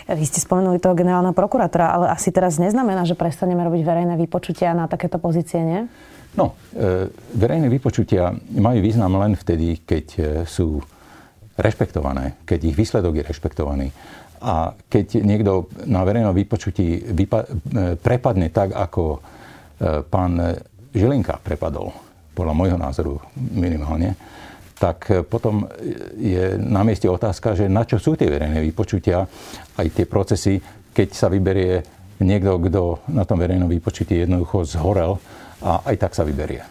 Vy 0.04 0.24
ste 0.28 0.38
spomenuli 0.38 0.78
toho 0.78 0.94
generálneho 0.94 1.32
prokurátora, 1.32 1.96
ale 1.96 2.06
asi 2.12 2.28
teraz 2.28 2.60
neznamená, 2.60 3.08
že 3.08 3.16
prestaneme 3.16 3.64
robiť 3.64 3.82
verejné 3.82 4.14
vypočutia 4.20 4.76
na 4.76 4.84
takéto 4.84 5.16
pozície, 5.16 5.60
nie? 5.64 5.88
No, 6.34 6.58
e, 6.74 7.08
verejné 7.34 7.70
vypočutia 7.70 8.34
majú 8.58 8.78
význam 8.82 9.16
len 9.16 9.38
vtedy, 9.38 9.80
keď 9.86 10.06
e, 10.18 10.22
sú 10.44 10.82
rešpektované, 11.54 12.42
keď 12.42 12.74
ich 12.74 12.76
výsledok 12.76 13.22
je 13.22 13.24
rešpektovaný. 13.24 13.88
A 14.44 14.76
keď 14.90 15.24
niekto 15.24 15.72
na 15.88 16.04
verejnom 16.04 16.36
vypočutí 16.36 17.14
vypa- 17.14 17.48
e, 17.48 17.94
prepadne 17.96 18.50
tak, 18.50 18.76
ako 18.76 19.20
pán 19.84 20.38
Žilinka 20.94 21.42
prepadol, 21.42 21.90
podľa 22.34 22.54
môjho 22.54 22.78
názoru 22.78 23.22
minimálne, 23.38 24.18
tak 24.74 25.08
e, 25.08 25.22
potom 25.22 25.70
je 26.18 26.58
na 26.58 26.82
mieste 26.82 27.06
otázka, 27.06 27.54
že 27.54 27.70
na 27.70 27.86
čo 27.86 28.02
sú 28.02 28.18
tie 28.18 28.26
verejné 28.26 28.58
vypočutia, 28.60 29.24
aj 29.78 29.86
tie 29.94 30.04
procesy, 30.04 30.58
keď 30.90 31.08
sa 31.14 31.30
vyberie 31.30 31.80
niekto, 32.20 32.58
kto 32.58 32.82
na 33.10 33.22
tom 33.22 33.38
verejnom 33.38 33.70
vypočutí 33.70 34.26
jednoducho 34.26 34.66
zhorel 34.66 35.18
a 35.62 35.82
aj 35.88 35.96
tak 35.96 36.12
sa 36.12 36.26
vyberie. 36.26 36.62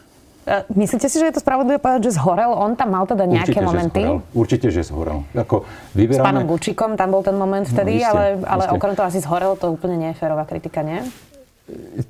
E, 0.44 0.68
myslíte 0.76 1.08
si, 1.08 1.24
že 1.24 1.32
je 1.32 1.36
to 1.40 1.42
spravodlivé 1.42 1.80
povedať, 1.80 2.12
že 2.12 2.20
zhorel? 2.20 2.52
On 2.52 2.76
tam 2.76 2.92
mal 2.92 3.08
teda 3.08 3.24
nejaké 3.24 3.56
Určite, 3.56 3.64
momenty? 3.64 4.04
Že 4.04 4.08
zhorel. 4.12 4.36
Určite, 4.36 4.68
že 4.68 4.82
zhorel. 4.84 5.20
Ako 5.32 5.56
vyberáme... 5.96 6.24
S 6.24 6.28
pánom 6.28 6.46
Bučikom 6.46 6.92
tam 7.00 7.10
bol 7.16 7.24
ten 7.24 7.36
moment 7.40 7.64
vtedy, 7.64 8.04
no, 8.04 8.12
ale, 8.12 8.24
ale 8.44 8.64
okrem 8.76 8.94
toho 9.00 9.08
asi 9.08 9.24
zhorel, 9.24 9.56
to 9.56 9.72
úplne 9.72 9.96
nie 9.96 10.10
je 10.12 10.20
férová 10.20 10.44
kritika, 10.44 10.84
nie? 10.84 11.00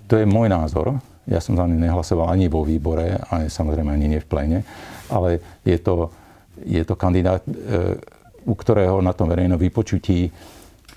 To 0.10 0.18
je 0.18 0.26
môj 0.26 0.50
názor. 0.50 0.98
Ja 1.28 1.40
som 1.40 1.56
za 1.56 1.64
nehlasoval 1.64 2.32
ani 2.32 2.52
vo 2.52 2.68
výbore, 2.68 3.16
ale 3.32 3.48
samozrejme 3.48 3.96
ani 3.96 4.12
nie 4.12 4.20
v 4.20 4.28
plene 4.28 4.60
ale 5.14 5.40
je 5.66 5.78
to, 5.78 6.10
je 6.66 6.84
to 6.86 6.96
kandidát, 6.96 7.46
e, 7.46 7.52
u 8.46 8.56
ktorého 8.58 9.02
na 9.02 9.14
tom 9.14 9.30
verejnom 9.30 9.62
vypočutí 9.62 10.34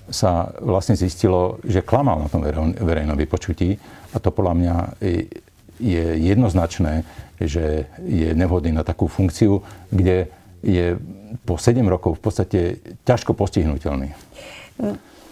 sa 0.07 0.51
vlastne 0.63 0.95
zistilo, 0.95 1.59
že 1.67 1.83
klamal 1.83 2.27
na 2.27 2.31
tom 2.31 2.41
verejnom 2.79 3.15
vypočutí 3.15 3.75
a 4.15 4.17
to 4.23 4.31
podľa 4.31 4.53
mňa 4.55 4.75
je 5.77 6.05
jednoznačné, 6.31 7.03
že 7.37 7.91
je 8.07 8.31
nevhodný 8.31 8.71
na 8.71 8.87
takú 8.87 9.11
funkciu, 9.11 9.59
kde 9.91 10.31
je 10.63 10.95
po 11.43 11.59
7 11.59 11.83
rokov 11.83 12.17
v 12.17 12.23
podstate 12.23 12.59
ťažko 13.03 13.35
postihnutelný. 13.35 14.15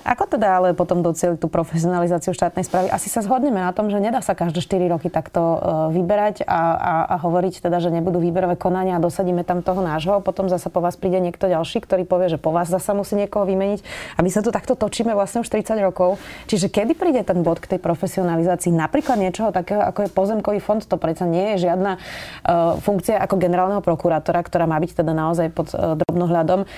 Ako 0.06 0.30
teda 0.30 0.62
ale 0.62 0.78
potom 0.78 1.02
docieliť 1.02 1.42
tú 1.42 1.50
profesionalizáciu 1.50 2.30
štátnej 2.38 2.62
správy? 2.62 2.94
Asi 2.94 3.10
sa 3.10 3.26
zhodneme 3.26 3.58
na 3.58 3.74
tom, 3.74 3.90
že 3.90 3.98
nedá 3.98 4.22
sa 4.22 4.38
každé 4.38 4.62
4 4.62 4.94
roky 4.94 5.10
takto 5.10 5.42
e, 5.42 5.58
vyberať 5.98 6.46
a, 6.46 6.62
a, 6.78 6.94
a 7.10 7.16
hovoriť 7.26 7.66
teda, 7.66 7.82
že 7.82 7.90
nebudú 7.90 8.22
výberové 8.22 8.54
konania 8.54 8.96
a 8.96 9.04
dosadíme 9.04 9.42
tam 9.42 9.66
toho 9.66 9.82
nášho. 9.82 10.22
Potom 10.22 10.46
zasa 10.46 10.70
po 10.70 10.78
vás 10.78 10.94
príde 10.94 11.18
niekto 11.18 11.50
ďalší, 11.50 11.82
ktorý 11.82 12.06
povie, 12.06 12.30
že 12.30 12.38
po 12.38 12.54
vás 12.54 12.70
zasa 12.70 12.94
musí 12.94 13.18
niekoho 13.18 13.50
vymeniť. 13.50 13.82
A 14.14 14.22
my 14.22 14.30
sa 14.30 14.46
tu 14.46 14.54
takto 14.54 14.78
točíme 14.78 15.10
vlastne 15.18 15.42
už 15.42 15.50
30 15.50 15.74
rokov. 15.82 16.22
Čiže 16.46 16.70
kedy 16.70 16.94
príde 16.94 17.26
ten 17.26 17.42
bod 17.42 17.58
k 17.58 17.74
tej 17.74 17.82
profesionalizácii? 17.82 18.70
Napríklad 18.70 19.18
niečoho 19.18 19.50
takého, 19.50 19.82
ako 19.82 20.06
je 20.06 20.10
pozemkový 20.14 20.62
fond, 20.62 20.86
to 20.86 21.02
predsa 21.02 21.26
nie 21.26 21.58
je 21.58 21.66
žiadna 21.66 21.98
uh, 21.98 22.78
funkcia 22.78 23.18
ako 23.26 23.42
generálneho 23.42 23.82
prokurátora, 23.82 24.38
ktorá 24.46 24.70
má 24.70 24.78
byť 24.78 25.02
teda 25.02 25.18
naozaj 25.18 25.50
pod 25.50 25.74
uh, 25.74 25.98
drobnohľadom. 25.98 26.70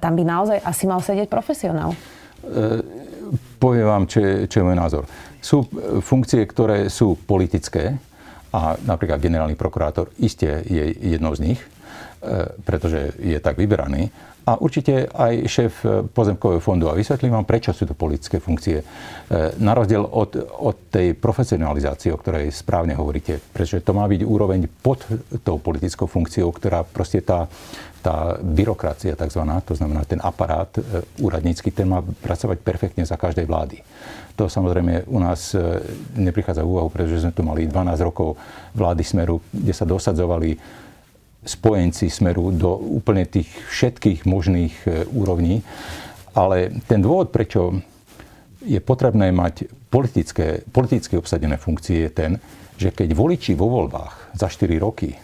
Tam 0.00 0.12
by 0.16 0.22
naozaj 0.24 0.64
asi 0.64 0.88
mal 0.88 1.04
sedieť 1.04 1.28
profesionál. 1.28 1.92
Poviem 3.60 3.86
vám, 3.86 4.04
čo 4.08 4.18
je, 4.24 4.32
čo 4.48 4.60
je 4.60 4.66
môj 4.66 4.78
názor. 4.78 5.04
Sú 5.40 5.64
e, 5.64 6.00
funkcie, 6.02 6.42
ktoré 6.48 6.88
sú 6.88 7.14
politické 7.14 7.96
a 8.50 8.74
napríklad 8.82 9.22
generálny 9.22 9.54
prokurátor 9.54 10.10
iste 10.18 10.66
je 10.66 10.94
jednou 10.98 11.34
z 11.34 11.54
nich, 11.54 11.60
e, 11.62 11.68
pretože 12.66 13.14
je 13.18 13.38
tak 13.38 13.56
vyberaný. 13.56 14.10
A 14.48 14.56
určite 14.58 15.06
aj 15.06 15.34
šéf 15.46 15.74
pozemkového 16.10 16.58
fondu. 16.58 16.88
A 16.88 16.96
vysvetlím 16.96 17.38
vám, 17.38 17.46
prečo 17.46 17.70
sú 17.76 17.86
to 17.86 17.94
politické 17.94 18.40
funkcie. 18.42 18.82
Na 19.62 19.76
rozdiel 19.76 20.02
od, 20.02 20.32
od 20.64 20.90
tej 20.90 21.12
profesionalizácie, 21.14 22.10
o 22.10 22.18
ktorej 22.18 22.50
správne 22.50 22.96
hovoríte. 22.98 23.38
Pretože 23.38 23.84
to 23.84 23.92
má 23.94 24.08
byť 24.10 24.26
úroveň 24.26 24.66
pod 24.80 25.06
tou 25.44 25.60
politickou 25.60 26.08
funkciou, 26.08 26.50
ktorá 26.50 26.82
proste 26.82 27.20
tá, 27.20 27.46
tá 28.00 28.40
byrokracia 28.40 29.14
tzv., 29.14 29.44
to 29.62 29.76
znamená 29.76 30.02
ten 30.08 30.18
aparát 30.18 30.72
e, 30.72 31.04
úradnícky, 31.20 31.70
ten 31.70 31.86
má 31.86 32.00
pracovať 32.00 32.58
perfektne 32.64 33.04
za 33.04 33.20
každej 33.20 33.44
vlády. 33.44 33.84
To 34.40 34.48
samozrejme 34.48 35.04
u 35.12 35.20
nás 35.20 35.52
e, 35.52 35.60
neprichádza 36.16 36.64
úvahu, 36.64 36.88
pretože 36.88 37.20
sme 37.20 37.36
tu 37.36 37.44
mali 37.44 37.68
12 37.68 37.92
rokov 38.00 38.40
vlády 38.72 39.04
Smeru, 39.04 39.36
kde 39.52 39.76
sa 39.76 39.84
dosadzovali 39.84 40.56
spojenci 41.44 42.08
Smeru 42.08 42.48
do 42.48 42.72
úplne 42.72 43.28
tých 43.28 43.52
všetkých 43.52 44.24
možných 44.24 44.74
e, 44.88 45.04
úrovní. 45.12 45.60
Ale 46.32 46.72
ten 46.88 47.04
dôvod, 47.04 47.28
prečo 47.28 47.84
je 48.64 48.80
potrebné 48.80 49.28
mať 49.28 49.68
politické, 49.92 50.64
politicky 50.72 51.20
obsadené 51.20 51.60
funkcie, 51.60 52.08
je 52.08 52.10
ten, 52.10 52.32
že 52.80 52.96
keď 52.96 53.12
voliči 53.12 53.52
vo 53.52 53.68
voľbách 53.68 54.40
za 54.40 54.48
4 54.48 54.72
roky 54.80 55.20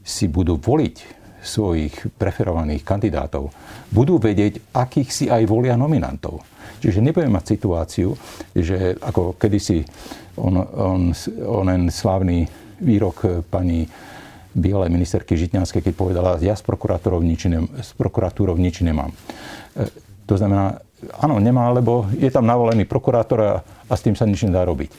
si 0.00 0.32
budú 0.32 0.56
voliť 0.56 1.19
svojich 1.40 2.14
preferovaných 2.20 2.84
kandidátov, 2.84 3.50
budú 3.90 4.20
vedieť, 4.20 4.72
akých 4.76 5.10
si 5.10 5.24
aj 5.26 5.48
volia 5.48 5.74
nominantov. 5.74 6.44
Čiže 6.80 7.04
nebudeme 7.04 7.36
mať 7.36 7.44
situáciu, 7.56 8.16
že 8.56 8.96
ako 9.00 9.36
kedysi 9.36 9.84
on, 10.40 10.56
on, 10.60 11.02
onen 11.44 11.92
slávny 11.92 12.48
výrok 12.80 13.44
pani 13.52 13.84
bývalej 14.50 14.90
ministerky 14.90 15.38
Žitňanskej, 15.38 15.84
keď 15.84 15.94
povedala, 15.94 16.40
ja 16.42 16.56
s 16.56 16.64
prokurátorov 16.64 17.22
nič, 17.22 17.46
ne, 17.46 17.68
s 17.78 17.94
prokuratúrov 17.94 18.58
nič 18.58 18.82
nemám. 18.82 19.14
E, 19.76 19.86
to 20.26 20.34
znamená, 20.34 20.82
áno, 21.22 21.38
nemá, 21.38 21.70
lebo 21.70 22.08
je 22.18 22.26
tam 22.32 22.48
navolený 22.48 22.88
prokurátor 22.88 23.38
a, 23.38 23.52
a 23.62 23.92
s 23.94 24.02
tým 24.02 24.18
sa 24.18 24.26
nič 24.26 24.42
nedá 24.42 24.66
robiť. 24.66 24.90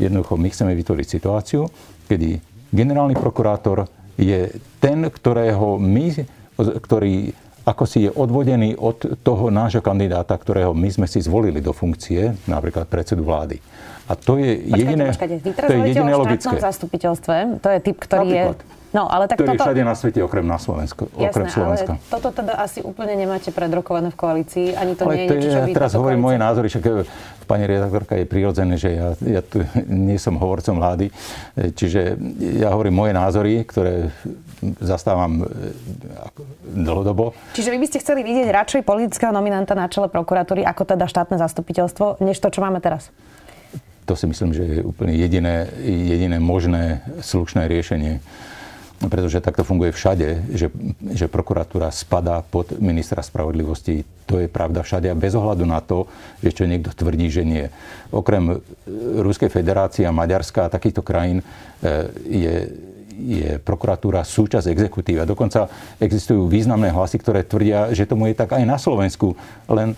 Jednoducho, 0.00 0.40
my 0.40 0.48
chceme 0.48 0.72
vytvoriť 0.78 1.06
situáciu, 1.10 1.68
kedy 2.08 2.40
generálny 2.72 3.18
prokurátor 3.18 3.90
je 4.18 4.52
ten, 4.82 5.06
ktorého 5.06 5.78
my, 5.78 6.26
ktorý 6.58 7.32
ako 7.68 7.84
si 7.84 8.08
je 8.08 8.10
odvodený 8.10 8.80
od 8.80 9.20
toho 9.20 9.52
nášho 9.52 9.84
kandidáta, 9.84 10.32
ktorého 10.40 10.72
my 10.72 10.88
sme 10.88 11.04
si 11.04 11.20
zvolili 11.20 11.60
do 11.60 11.76
funkcie, 11.76 12.32
napríklad 12.48 12.88
predsedu 12.88 13.28
vlády. 13.28 13.60
A 14.08 14.16
to 14.16 14.40
je 14.40 14.56
počkajte, 14.56 14.80
jediné, 14.80 15.04
počkajte. 15.12 15.36
Vy 15.44 15.50
to 15.52 15.72
je 15.76 15.80
jediné 15.92 16.12
o 16.16 16.20
logické. 16.24 16.56
zastupiteľstve. 16.56 17.60
To 17.60 17.68
je 17.68 17.78
typ, 17.84 17.96
ktorý 18.00 18.24
napríklad. 18.24 18.56
je 18.56 18.77
No, 18.88 19.04
ale 19.04 19.28
tak 19.28 19.36
ktorý 19.36 19.60
toto... 19.60 19.68
všade 19.68 19.82
na 19.84 19.92
svete 19.92 20.20
okrem 20.24 20.48
na 20.48 20.56
Slovensku, 20.56 21.12
Jasné, 21.12 21.28
okrem 21.28 21.46
Slovenska. 21.52 21.92
Ale 22.00 22.08
toto 22.08 22.28
teda 22.32 22.56
asi 22.56 22.80
úplne 22.80 23.12
nemáte 23.20 23.52
predrokované 23.52 24.08
v 24.08 24.16
koalícii, 24.16 24.72
ani 24.72 24.96
to 24.96 25.04
ale 25.04 25.12
nie 25.12 25.24
je 25.24 25.28
niečo, 25.28 25.48
čo 25.52 25.60
ja 25.60 25.68
teraz 25.76 25.92
hovorím 25.92 26.20
moje 26.24 26.38
názory, 26.40 26.66
však 26.72 26.84
e, 26.88 26.92
pani 27.44 27.64
redaktorka 27.68 28.16
je 28.16 28.24
prirodzené, 28.24 28.80
že 28.80 28.96
ja, 28.96 29.08
ja 29.20 29.40
tu 29.44 29.60
nie 30.08 30.16
som 30.16 30.40
hovorcom 30.40 30.80
vlády, 30.80 31.12
e, 31.12 31.12
čiže 31.76 32.16
ja 32.56 32.72
hovorím 32.72 32.96
moje 32.96 33.12
názory, 33.12 33.60
ktoré 33.68 34.08
zastávam 34.80 35.44
e, 35.44 35.76
dlhodobo. 36.72 37.36
Čiže 37.52 37.68
vy 37.68 37.78
by 37.84 37.86
ste 37.92 38.00
chceli 38.00 38.24
vidieť 38.24 38.48
radšej 38.48 38.82
politického 38.88 39.36
nominanta 39.36 39.76
na 39.76 39.84
čele 39.92 40.08
prokuratúry, 40.08 40.64
ako 40.64 40.88
teda 40.88 41.04
štátne 41.04 41.36
zastupiteľstvo, 41.36 42.24
než 42.24 42.40
to, 42.40 42.48
čo 42.48 42.64
máme 42.64 42.80
teraz? 42.80 43.12
To 44.08 44.16
si 44.16 44.24
myslím, 44.24 44.56
že 44.56 44.64
je 44.64 44.80
úplne 44.80 45.12
jediné, 45.12 45.68
jediné 45.84 46.40
možné 46.40 47.04
slušné 47.20 47.68
riešenie 47.68 48.24
pretože 48.98 49.38
takto 49.38 49.62
funguje 49.62 49.94
všade, 49.94 50.50
že, 50.50 50.74
že 51.14 51.30
prokuratúra 51.30 51.94
spadá 51.94 52.42
pod 52.42 52.74
ministra 52.82 53.22
spravodlivosti. 53.22 54.02
To 54.26 54.42
je 54.42 54.50
pravda 54.50 54.82
všade 54.82 55.06
a 55.06 55.14
bez 55.14 55.38
ohľadu 55.38 55.62
na 55.62 55.78
to, 55.78 56.10
že 56.42 56.50
čo 56.50 56.66
niekto 56.66 56.90
tvrdí, 56.90 57.30
že 57.30 57.46
nie. 57.46 57.70
Okrem 58.10 58.58
Ruskej 59.22 59.54
federácie 59.54 60.02
a 60.02 60.10
Maďarska 60.10 60.66
a 60.66 60.72
takýchto 60.74 61.06
krajín 61.06 61.38
e, 61.38 61.44
je, 62.26 62.54
je 63.14 63.48
prokuratúra 63.62 64.26
súčasť 64.26 64.66
exekutívy. 64.66 65.22
A 65.22 65.30
dokonca 65.30 65.70
existujú 66.02 66.50
významné 66.50 66.90
hlasy, 66.90 67.22
ktoré 67.22 67.46
tvrdia, 67.46 67.94
že 67.94 68.02
tomu 68.02 68.26
je 68.26 68.34
tak 68.34 68.58
aj 68.58 68.66
na 68.66 68.82
Slovensku, 68.82 69.38
len 69.70 69.94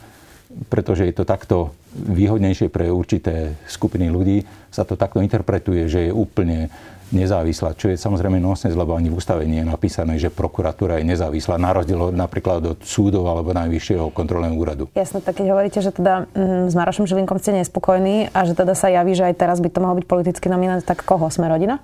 pretože 0.69 1.07
je 1.07 1.15
to 1.15 1.25
takto 1.25 1.71
výhodnejšie 1.95 2.69
pre 2.75 2.91
určité 2.91 3.55
skupiny 3.71 4.11
ľudí, 4.11 4.43
sa 4.71 4.83
to 4.83 4.99
takto 4.99 5.23
interpretuje, 5.23 5.87
že 5.87 6.11
je 6.11 6.13
úplne 6.15 6.71
nezávislá, 7.11 7.75
čo 7.75 7.91
je 7.91 7.99
samozrejme 7.99 8.39
nonsens, 8.39 8.75
lebo 8.79 8.95
ani 8.95 9.11
v 9.11 9.19
ústave 9.19 9.43
nie 9.47 9.63
je 9.63 9.67
napísané, 9.67 10.17
že 10.17 10.31
prokuratúra 10.31 11.03
je 11.03 11.11
nezávislá, 11.11 11.59
na 11.59 11.75
rozdiel 11.75 12.15
napríklad 12.15 12.63
od 12.75 12.79
súdov 12.87 13.27
alebo 13.27 13.51
najvyššieho 13.55 14.15
kontrolného 14.15 14.55
úradu. 14.55 14.85
Jasne, 14.95 15.19
tak 15.23 15.43
keď 15.43 15.47
hovoríte, 15.55 15.79
že 15.83 15.91
teda 15.91 16.31
mm, 16.31 16.71
s 16.71 16.75
Marošom 16.75 17.11
Žilinkom 17.11 17.39
ste 17.43 17.55
nespokojní 17.59 18.31
a 18.31 18.39
že 18.47 18.55
teda 18.55 18.79
sa 18.79 18.89
javí, 18.91 19.15
že 19.19 19.27
aj 19.27 19.35
teraz 19.39 19.59
by 19.59 19.69
to 19.69 19.83
mohol 19.83 19.99
byť 19.99 20.07
politický 20.07 20.47
nominant, 20.47 20.83
tak 20.83 21.03
koho? 21.03 21.27
Sme 21.31 21.51
rodina? 21.51 21.83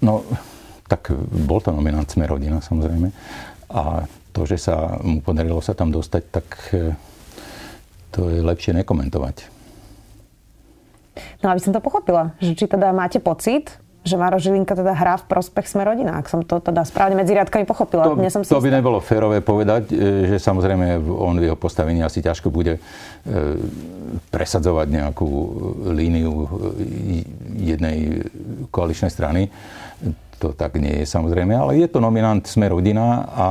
No, 0.00 0.24
tak 0.88 1.08
bol 1.32 1.60
to 1.60 1.72
nominant 1.72 2.08
Sme 2.08 2.28
rodina, 2.28 2.60
samozrejme. 2.60 3.12
A 3.72 4.04
to, 4.36 4.44
že 4.44 4.60
sa 4.60 5.00
mu 5.00 5.24
podarilo 5.24 5.64
sa 5.64 5.72
tam 5.72 5.88
dostať, 5.88 6.22
tak 6.28 6.46
e, 6.76 6.92
to 8.12 8.28
je 8.28 8.44
lepšie 8.44 8.76
nekomentovať. 8.76 9.55
No 11.40 11.52
aby 11.52 11.60
som 11.60 11.72
to 11.72 11.80
pochopila, 11.80 12.36
že 12.38 12.56
či 12.56 12.68
teda 12.68 12.92
máte 12.92 13.18
pocit, 13.18 13.76
že 14.06 14.14
Maro 14.14 14.38
Žilinka 14.38 14.78
teda 14.78 14.94
hrá 14.94 15.18
v 15.18 15.26
prospech 15.26 15.66
sme 15.66 15.82
rodina, 15.82 16.14
ak 16.22 16.30
som 16.30 16.46
to 16.46 16.62
teda 16.62 16.86
správne 16.86 17.18
medzi 17.18 17.34
riadkami 17.34 17.66
pochopila. 17.66 18.06
To, 18.06 18.14
som 18.30 18.46
si 18.46 18.54
to 18.54 18.62
by 18.62 18.70
nebolo 18.70 19.02
férové 19.02 19.42
povedať, 19.42 19.90
e, 19.90 20.30
že 20.30 20.38
samozrejme 20.38 21.02
on 21.02 21.42
v 21.42 21.50
jeho 21.50 21.58
postavení 21.58 22.06
asi 22.06 22.22
ťažko 22.22 22.54
bude 22.54 22.78
e, 22.78 22.80
presadzovať 24.30 24.86
nejakú 24.94 25.28
líniu 25.90 26.32
e, 26.32 26.46
jednej 27.66 28.22
koaličnej 28.70 29.10
strany. 29.10 29.50
To 30.38 30.54
tak 30.54 30.78
nie 30.78 31.02
je 31.02 31.06
samozrejme, 31.10 31.50
ale 31.50 31.82
je 31.82 31.88
to 31.90 31.98
nominant 31.98 32.46
Sme 32.46 32.70
rodina 32.70 33.26
a 33.26 33.48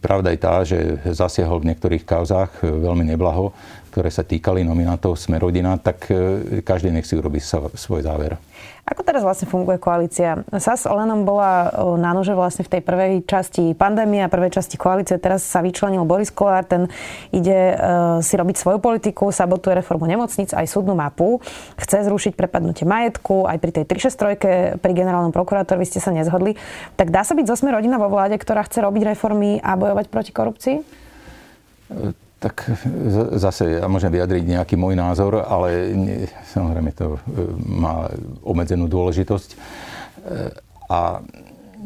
pravda 0.00 0.32
je 0.32 0.38
tá, 0.40 0.54
že 0.64 0.96
zasiahol 1.12 1.60
v 1.60 1.72
niektorých 1.72 2.08
kauzách 2.08 2.64
veľmi 2.64 3.04
neblaho 3.04 3.52
ktoré 3.92 4.08
sa 4.08 4.24
týkali 4.24 4.64
nominátov 4.64 5.20
Smerodina, 5.20 5.76
tak 5.76 6.08
e, 6.08 6.64
každý 6.64 6.88
nech 6.88 7.04
si 7.04 7.12
urobí 7.12 7.44
svoj 7.44 8.00
záver. 8.00 8.40
Ako 8.82 9.06
teraz 9.06 9.22
vlastne 9.22 9.46
funguje 9.46 9.78
koalícia? 9.78 10.42
SAS 10.58 10.90
Olenom 10.90 11.22
bola 11.22 11.70
na 12.02 12.10
nože 12.10 12.34
vlastne 12.34 12.66
v 12.66 12.72
tej 12.74 12.82
prvej 12.82 13.12
časti 13.22 13.78
pandémie 13.78 14.26
a 14.26 14.32
prvej 14.32 14.58
časti 14.58 14.74
koalície. 14.74 15.22
Teraz 15.22 15.46
sa 15.46 15.62
vyčlenil 15.62 16.02
Boris 16.02 16.34
Kolár, 16.34 16.66
ten 16.66 16.90
ide 17.30 17.78
uh, 17.78 18.18
si 18.18 18.34
robiť 18.34 18.58
svoju 18.58 18.82
politiku, 18.82 19.30
sabotuje 19.30 19.78
reformu 19.78 20.10
nemocnic, 20.10 20.50
aj 20.50 20.66
súdnu 20.66 20.98
mapu. 20.98 21.38
Chce 21.78 22.10
zrušiť 22.10 22.34
prepadnutie 22.34 22.82
majetku, 22.82 23.46
aj 23.46 23.62
pri 23.62 23.70
tej 23.70 23.84
363 23.86 24.82
pri 24.82 24.92
generálnom 24.98 25.30
prokurátorovi 25.30 25.86
ste 25.86 26.02
sa 26.02 26.10
nezhodli. 26.10 26.58
Tak 26.98 27.14
dá 27.14 27.22
sa 27.22 27.38
byť 27.38 27.46
zosme 27.46 27.70
rodina 27.70 28.02
vo 28.02 28.10
vláde, 28.10 28.34
ktorá 28.34 28.66
chce 28.66 28.82
robiť 28.82 29.14
reformy 29.14 29.62
a 29.62 29.78
bojovať 29.78 30.10
proti 30.10 30.34
korupcii? 30.34 30.76
Tak 32.42 32.66
zase 33.38 33.78
ja 33.78 33.86
môžem 33.86 34.10
vyjadriť 34.10 34.42
nejaký 34.58 34.74
môj 34.74 34.98
názor, 34.98 35.46
ale 35.46 35.94
nie, 35.94 36.26
samozrejme 36.50 36.90
to 36.90 37.14
e, 37.14 37.18
má 37.70 38.10
obmedzenú 38.42 38.90
dôležitosť. 38.90 39.50
E, 39.54 39.56
a 40.90 41.22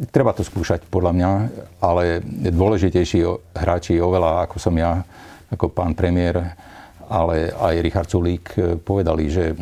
treba 0.08 0.32
to 0.32 0.40
skúšať 0.40 0.88
podľa 0.88 1.12
mňa, 1.12 1.30
ale 1.84 2.24
dôležitejší 2.48 3.20
hráči 3.52 4.00
oveľa 4.00 4.48
ako 4.48 4.56
som 4.56 4.72
ja, 4.80 5.04
ako 5.52 5.68
pán 5.68 5.92
premiér, 5.92 6.56
ale 7.04 7.52
aj 7.52 7.84
Richard 7.84 8.08
Sulík 8.08 8.56
e, 8.56 8.80
povedali, 8.80 9.28
že 9.28 9.52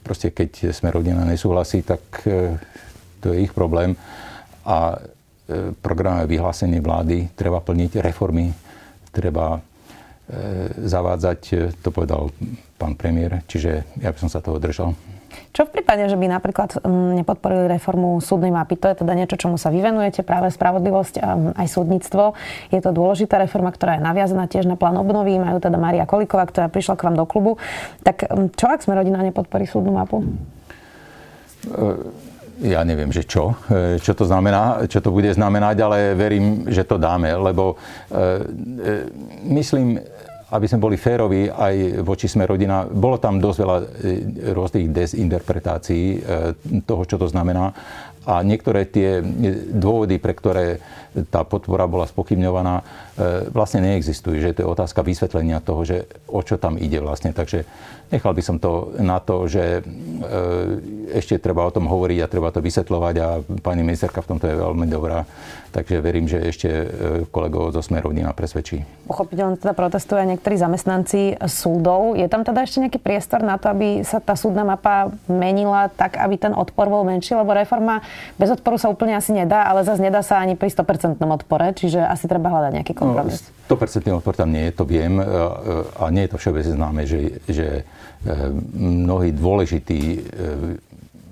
proste 0.00 0.32
keď 0.32 0.72
sme 0.72 0.88
rodina 0.88 1.20
nesúhlasí, 1.28 1.84
tak 1.84 2.24
to 3.20 3.26
je 3.28 3.44
ich 3.44 3.52
problém. 3.52 3.92
A 4.64 4.96
programové 5.84 6.32
vyhlásenie 6.32 6.80
vlády 6.80 7.28
treba 7.36 7.60
plniť 7.60 8.00
reformy, 8.00 8.48
treba 9.12 9.60
zavádzať, 10.76 11.40
e, 11.52 11.54
to 11.80 11.88
povedal 11.88 12.28
pán 12.76 12.94
premiér, 12.94 13.40
čiže 13.48 13.88
ja 13.98 14.12
by 14.12 14.18
som 14.20 14.30
sa 14.30 14.44
toho 14.44 14.60
držal. 14.60 14.92
Čo 15.52 15.68
v 15.68 15.80
prípade, 15.80 16.08
že 16.08 16.16
by 16.16 16.28
napríklad 16.28 16.80
nepodporili 17.20 17.68
reformu 17.68 18.20
súdnej 18.20 18.52
mapy? 18.52 18.80
To 18.80 18.88
je 18.92 19.00
teda 19.04 19.12
niečo, 19.12 19.40
čomu 19.40 19.60
sa 19.60 19.68
vyvenujete, 19.72 20.24
práve 20.24 20.52
spravodlivosť 20.52 21.14
a 21.20 21.28
aj 21.64 21.66
súdnictvo. 21.68 22.32
Je 22.72 22.80
to 22.80 22.92
dôležitá 22.92 23.36
reforma, 23.40 23.72
ktorá 23.72 24.00
je 24.00 24.06
naviazaná 24.08 24.48
tiež 24.48 24.64
na 24.64 24.76
plán 24.80 24.96
obnovy. 24.96 25.36
Majú 25.36 25.60
teda 25.60 25.76
Maria 25.76 26.08
Kolíková, 26.08 26.48
ktorá 26.48 26.72
prišla 26.72 26.96
k 26.96 27.04
vám 27.10 27.16
do 27.16 27.24
klubu. 27.28 27.60
Tak 28.04 28.28
čo, 28.56 28.66
ak 28.68 28.84
sme 28.84 28.96
rodina 28.96 29.20
nepodporí 29.20 29.68
súdnu 29.68 29.92
mapu? 29.92 30.24
E, 30.24 31.84
ja 32.58 32.82
neviem, 32.82 33.14
že 33.14 33.22
čo, 33.22 33.54
e, 33.70 34.02
čo 34.02 34.18
to 34.18 34.26
znamená, 34.26 34.82
čo 34.90 34.98
to 34.98 35.14
bude 35.14 35.30
znamenať, 35.30 35.76
ale 35.78 35.98
verím, 36.18 36.66
že 36.66 36.82
to 36.82 36.98
dáme, 36.98 37.30
lebo 37.30 37.74
e, 37.74 37.76
e, 38.10 38.94
myslím, 39.46 40.02
aby 40.48 40.64
sme 40.64 40.80
boli 40.80 40.96
férovi 40.96 41.52
aj 41.52 42.00
voči 42.00 42.24
sme 42.24 42.48
rodina, 42.48 42.88
bolo 42.88 43.20
tam 43.20 43.36
dosť 43.36 43.58
veľa 43.60 43.78
rôznych 44.56 44.88
dezinterpretácií 44.88 46.04
toho, 46.88 47.02
čo 47.04 47.20
to 47.20 47.28
znamená. 47.28 47.72
A 48.28 48.40
niektoré 48.44 48.88
tie 48.88 49.20
dôvody, 49.72 50.20
pre 50.20 50.32
ktoré 50.32 50.66
tá 51.26 51.42
podpora 51.42 51.90
bola 51.90 52.06
spochybňovaná, 52.06 52.86
vlastne 53.50 53.82
neexistujú. 53.82 54.38
Že 54.38 54.54
to 54.54 54.60
je 54.62 54.72
otázka 54.72 55.00
vysvetlenia 55.02 55.58
toho, 55.58 55.82
že 55.82 56.06
o 56.30 56.38
čo 56.44 56.60
tam 56.60 56.78
ide 56.78 57.02
vlastne. 57.02 57.34
Takže 57.34 57.66
Nechal 58.08 58.32
by 58.32 58.40
som 58.40 58.56
to 58.56 58.96
na 59.04 59.20
to, 59.20 59.44
že 59.44 59.60
e, 59.60 59.82
ešte 61.12 61.36
treba 61.36 61.68
o 61.68 61.74
tom 61.74 61.84
hovoriť 61.84 62.24
a 62.24 62.30
treba 62.32 62.48
to 62.48 62.64
vysvetľovať 62.64 63.14
a 63.20 63.28
pani 63.60 63.84
ministerka 63.84 64.24
v 64.24 64.30
tomto 64.32 64.48
je 64.48 64.56
veľmi 64.56 64.88
dobrá. 64.88 65.28
Takže 65.68 66.00
verím, 66.00 66.24
že 66.24 66.40
ešte 66.40 66.68
e, 66.72 66.86
kolegov 67.28 67.76
zo 67.76 67.84
Sme 67.84 68.00
rodina 68.00 68.32
presvedčí. 68.32 68.80
Pochopiteľne 69.04 69.60
teda 69.60 69.76
protestujú 69.76 70.24
aj 70.24 70.28
niektorí 70.32 70.56
zamestnanci 70.56 71.36
súdov. 71.52 72.16
Je 72.16 72.24
tam 72.32 72.48
teda 72.48 72.64
ešte 72.64 72.80
nejaký 72.80 72.96
priestor 72.96 73.44
na 73.44 73.60
to, 73.60 73.68
aby 73.68 74.00
sa 74.00 74.24
tá 74.24 74.32
súdna 74.32 74.64
mapa 74.64 75.12
menila 75.28 75.92
tak, 75.92 76.16
aby 76.16 76.40
ten 76.40 76.56
odpor 76.56 76.88
bol 76.88 77.04
menší? 77.04 77.36
Lebo 77.36 77.52
reforma 77.52 78.00
bez 78.40 78.48
odporu 78.48 78.80
sa 78.80 78.88
úplne 78.88 79.20
asi 79.20 79.36
nedá, 79.36 79.68
ale 79.68 79.84
zase 79.84 80.00
nedá 80.00 80.24
sa 80.24 80.40
ani 80.40 80.56
pri 80.56 80.72
100% 80.72 81.07
odpore, 81.16 81.72
čiže 81.72 82.04
asi 82.04 82.28
treba 82.28 82.52
hľadať 82.52 82.72
nejaký 82.76 82.92
no, 82.92 83.00
kompromis. 83.00 83.40
No, 83.70 83.76
100% 83.78 84.12
odpor 84.12 84.34
tam 84.36 84.52
nie 84.52 84.68
je, 84.68 84.72
to 84.76 84.84
viem. 84.84 85.16
A 85.96 86.04
nie 86.12 86.28
je 86.28 86.30
to 86.32 86.40
všeobecne 86.40 86.74
známe, 86.76 87.02
že, 87.08 87.40
že 87.48 87.88
E, 88.18 88.50
mnohí 88.74 89.30
dôležití 89.30 90.00
e, 90.02 90.20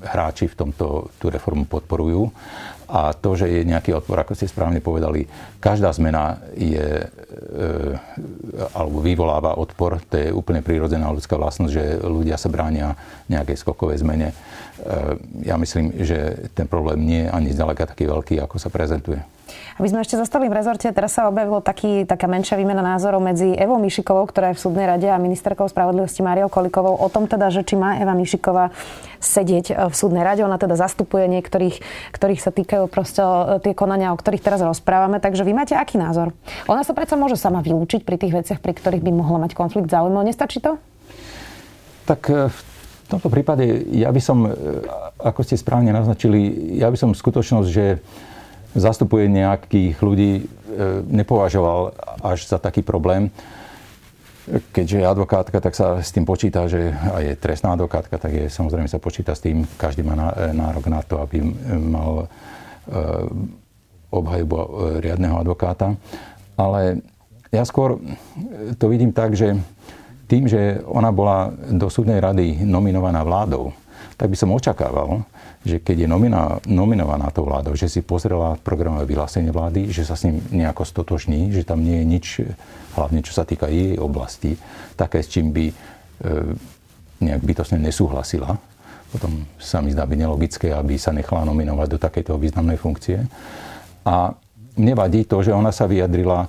hráči 0.06 0.46
v 0.46 0.54
tomto 0.54 1.10
tú 1.18 1.26
reformu 1.34 1.66
podporujú. 1.66 2.30
A 2.86 3.10
to, 3.10 3.34
že 3.34 3.50
je 3.50 3.66
nejaký 3.66 3.90
odpor, 3.90 4.22
ako 4.22 4.38
ste 4.38 4.46
správne 4.46 4.78
povedali, 4.78 5.26
každá 5.58 5.90
zmena 5.90 6.38
je, 6.54 7.02
e, 7.02 7.06
alebo 8.70 9.02
vyvoláva 9.02 9.58
odpor, 9.58 9.98
to 10.06 10.14
je 10.14 10.30
úplne 10.30 10.62
prírodzená 10.62 11.10
ľudská 11.10 11.34
vlastnosť, 11.34 11.74
že 11.74 11.84
ľudia 12.06 12.38
sa 12.38 12.46
bránia 12.46 12.94
nejakej 13.26 13.58
skokovej 13.58 14.06
zmene. 14.06 14.30
Ja 15.42 15.58
myslím, 15.58 16.04
že 16.06 16.46
ten 16.54 16.70
problém 16.70 17.02
nie 17.02 17.26
je 17.26 17.32
ani 17.34 17.50
zďaleka 17.50 17.90
taký 17.90 18.06
veľký, 18.06 18.38
ako 18.38 18.62
sa 18.62 18.70
prezentuje. 18.70 19.18
Aby 19.78 19.86
sme 19.92 20.02
ešte 20.02 20.18
zostali 20.18 20.50
v 20.50 20.58
rezorte, 20.58 20.90
teraz 20.90 21.14
sa 21.14 21.30
objavilo 21.30 21.62
taký, 21.62 22.02
taká 22.02 22.26
menšia 22.26 22.58
výmena 22.58 22.82
názorov 22.82 23.22
medzi 23.22 23.54
Evou 23.54 23.78
Mišikovou, 23.78 24.26
ktorá 24.26 24.50
je 24.52 24.58
v 24.58 24.64
súdnej 24.66 24.86
rade 24.88 25.06
a 25.06 25.20
ministerkou 25.20 25.70
spravodlivosti 25.70 26.24
Máriou 26.24 26.50
Kolikovou 26.50 26.98
o 26.98 27.08
tom 27.12 27.30
teda, 27.30 27.54
že 27.54 27.62
či 27.62 27.78
má 27.78 27.98
Eva 28.00 28.16
Mišiková 28.16 28.74
sedieť 29.22 29.66
e, 29.70 29.74
v 29.86 29.94
súdnej 29.94 30.26
rade. 30.26 30.42
Ona 30.42 30.58
teda 30.58 30.74
zastupuje 30.74 31.30
niektorých, 31.30 31.76
ktorých 32.14 32.40
sa 32.42 32.50
týkajú 32.50 32.90
proste 32.90 33.22
e, 33.22 33.62
tie 33.62 33.72
konania, 33.72 34.10
o 34.12 34.18
ktorých 34.18 34.42
teraz 34.42 34.60
rozprávame. 34.62 35.22
Takže 35.22 35.46
vy 35.46 35.52
máte 35.54 35.74
aký 35.78 35.98
názor? 35.98 36.34
Ona 36.66 36.82
sa 36.82 36.92
predsa 36.92 37.14
môže 37.14 37.38
sama 37.38 37.62
vylúčiť 37.62 38.02
pri 38.02 38.16
tých 38.18 38.34
veciach, 38.34 38.58
pri 38.58 38.74
ktorých 38.74 39.02
by 39.04 39.12
mohla 39.14 39.38
mať 39.46 39.54
konflikt 39.54 39.90
záujmov. 39.90 40.26
Nestačí 40.26 40.58
to? 40.58 40.78
Tak 42.06 42.20
e, 42.30 42.50
v 42.50 43.06
tomto 43.06 43.30
prípade 43.30 43.62
ja 43.94 44.10
by 44.10 44.18
som, 44.18 44.50
ako 45.22 45.46
ste 45.46 45.54
správne 45.54 45.94
naznačili, 45.94 46.74
ja 46.74 46.90
by 46.90 46.98
som 46.98 47.14
skutočnosť, 47.14 47.68
že 47.70 48.02
zastupuje 48.76 49.26
nejakých 49.32 49.96
ľudí, 50.04 50.32
e, 50.38 50.44
nepovažoval 51.08 51.96
až 52.20 52.44
za 52.44 52.60
taký 52.60 52.84
problém. 52.84 53.32
Keďže 54.46 55.02
je 55.02 55.10
advokátka, 55.10 55.58
tak 55.58 55.74
sa 55.74 55.98
s 55.98 56.14
tým 56.14 56.22
počíta, 56.22 56.70
že 56.70 56.94
aj 56.94 57.22
je 57.26 57.34
trestná 57.34 57.74
advokátka, 57.74 58.14
tak 58.14 58.30
je 58.30 58.46
samozrejme 58.46 58.86
sa 58.86 59.02
počíta 59.02 59.34
s 59.34 59.42
tým, 59.42 59.66
každý 59.80 60.06
má 60.06 60.14
e, 60.14 60.54
nárok 60.54 60.86
na 60.86 61.02
to, 61.02 61.18
aby 61.18 61.42
mal 61.74 62.12
e, 62.22 62.26
obhajbu 64.14 64.56
riadneho 65.02 65.42
advokáta. 65.42 65.98
Ale 66.54 67.02
ja 67.50 67.66
skôr 67.66 67.98
to 68.78 68.86
vidím 68.86 69.10
tak, 69.10 69.34
že 69.34 69.58
tým, 70.30 70.46
že 70.46 70.82
ona 70.86 71.10
bola 71.10 71.50
do 71.70 71.90
súdnej 71.90 72.18
rady 72.18 72.62
nominovaná 72.62 73.22
vládou, 73.22 73.74
tak 74.16 74.32
by 74.32 74.36
som 74.36 74.52
očakával, 74.56 75.28
že 75.60 75.76
keď 75.76 76.04
je 76.04 76.08
nomina, 76.08 76.56
nominovaná 76.64 77.28
tou 77.28 77.44
vládou, 77.44 77.76
že 77.76 77.92
si 77.92 78.00
pozrela 78.00 78.56
programové 78.64 79.04
vyhlásenie 79.12 79.52
vlády, 79.52 79.92
že 79.92 80.08
sa 80.08 80.16
s 80.16 80.24
ním 80.24 80.40
nejako 80.48 80.88
stotožní, 80.88 81.52
že 81.52 81.68
tam 81.68 81.84
nie 81.84 82.00
je 82.00 82.06
nič, 82.08 82.26
hlavne 82.96 83.20
čo 83.20 83.36
sa 83.36 83.44
týka 83.44 83.68
jej 83.68 84.00
oblasti, 84.00 84.56
také, 84.96 85.20
s 85.20 85.28
čím 85.28 85.52
by 85.52 85.64
e, 85.68 85.74
nejak 87.20 87.42
bytosne 87.44 87.76
nesúhlasila. 87.76 88.56
Potom 89.12 89.44
sa 89.60 89.84
mi 89.84 89.92
zdá 89.92 90.08
byť 90.08 90.18
nelogické, 90.18 90.68
aby 90.72 90.96
sa 90.96 91.12
nechala 91.12 91.44
nominovať 91.44 91.88
do 91.92 91.98
takejto 92.00 92.40
významnej 92.40 92.80
funkcie. 92.80 93.20
A 94.08 94.32
mne 94.80 94.92
vadí 94.96 95.28
to, 95.28 95.44
že 95.44 95.52
ona 95.52 95.76
sa 95.76 95.84
vyjadrila 95.84 96.48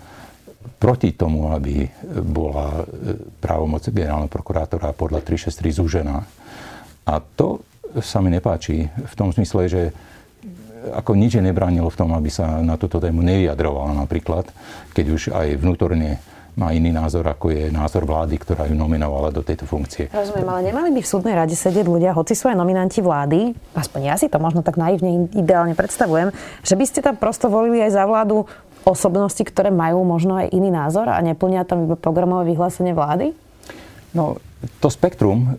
proti 0.80 1.12
tomu, 1.15 1.51
aby 1.51 1.84
bola 2.23 2.84
e, 2.88 3.15
právomoc 3.43 3.84
generálneho 3.91 4.32
prokurátora 4.32 4.95
podľa 4.95 5.19
363 5.19 5.80
zúžená. 5.84 6.17
A 7.08 7.24
to 7.24 7.63
sa 8.04 8.20
mi 8.20 8.28
nepáči. 8.28 8.91
V 8.91 9.13
tom 9.15 9.32
smysle, 9.32 9.72
že 9.72 9.84
ako 10.91 11.15
nič 11.15 11.39
nebránilo 11.39 11.88
v 11.88 12.00
tom, 12.00 12.12
aby 12.13 12.30
sa 12.30 12.60
na 12.62 12.76
túto 12.76 13.00
tému 13.00 13.24
nevyjadrovala 13.24 13.96
napríklad, 13.96 14.46
keď 14.91 15.06
už 15.10 15.22
aj 15.34 15.48
vnútorne 15.58 16.20
má 16.58 16.74
iný 16.74 16.89
názor, 16.89 17.22
ako 17.30 17.54
je 17.54 17.70
názor 17.70 18.10
vlády, 18.10 18.34
ktorá 18.41 18.65
ju 18.65 18.74
nominovala 18.74 19.30
do 19.30 19.46
tejto 19.46 19.70
funkcie. 19.70 20.10
Rozumiem, 20.10 20.50
ale 20.50 20.62
nemali 20.74 20.89
by 20.89 21.02
v 21.06 21.12
súdnej 21.13 21.38
rade 21.38 21.54
sedieť 21.54 21.86
ľudia, 21.86 22.17
hoci 22.17 22.34
sú 22.34 22.50
aj 22.50 22.58
nominanti 22.58 22.98
vlády, 22.98 23.54
aspoň 23.78 24.02
ja 24.02 24.15
si 24.17 24.26
to 24.26 24.41
možno 24.41 24.65
tak 24.65 24.74
naivne 24.74 25.30
ideálne 25.38 25.78
predstavujem, 25.78 26.34
že 26.65 26.74
by 26.74 26.86
ste 26.89 27.06
tam 27.06 27.13
prosto 27.13 27.46
volili 27.46 27.86
aj 27.86 27.93
za 27.93 28.04
vládu 28.10 28.50
osobnosti, 28.89 29.43
ktoré 29.46 29.70
majú 29.70 30.02
možno 30.02 30.41
aj 30.41 30.50
iný 30.50 30.74
názor 30.74 31.13
a 31.13 31.22
neplnia 31.22 31.62
tam 31.62 31.86
iba 31.86 31.93
programové 31.93 32.50
vyhlásenie 32.58 32.98
vlády? 32.98 33.38
No, 34.17 34.41
to 34.80 34.89
spektrum 34.89 35.46
e, 35.46 35.50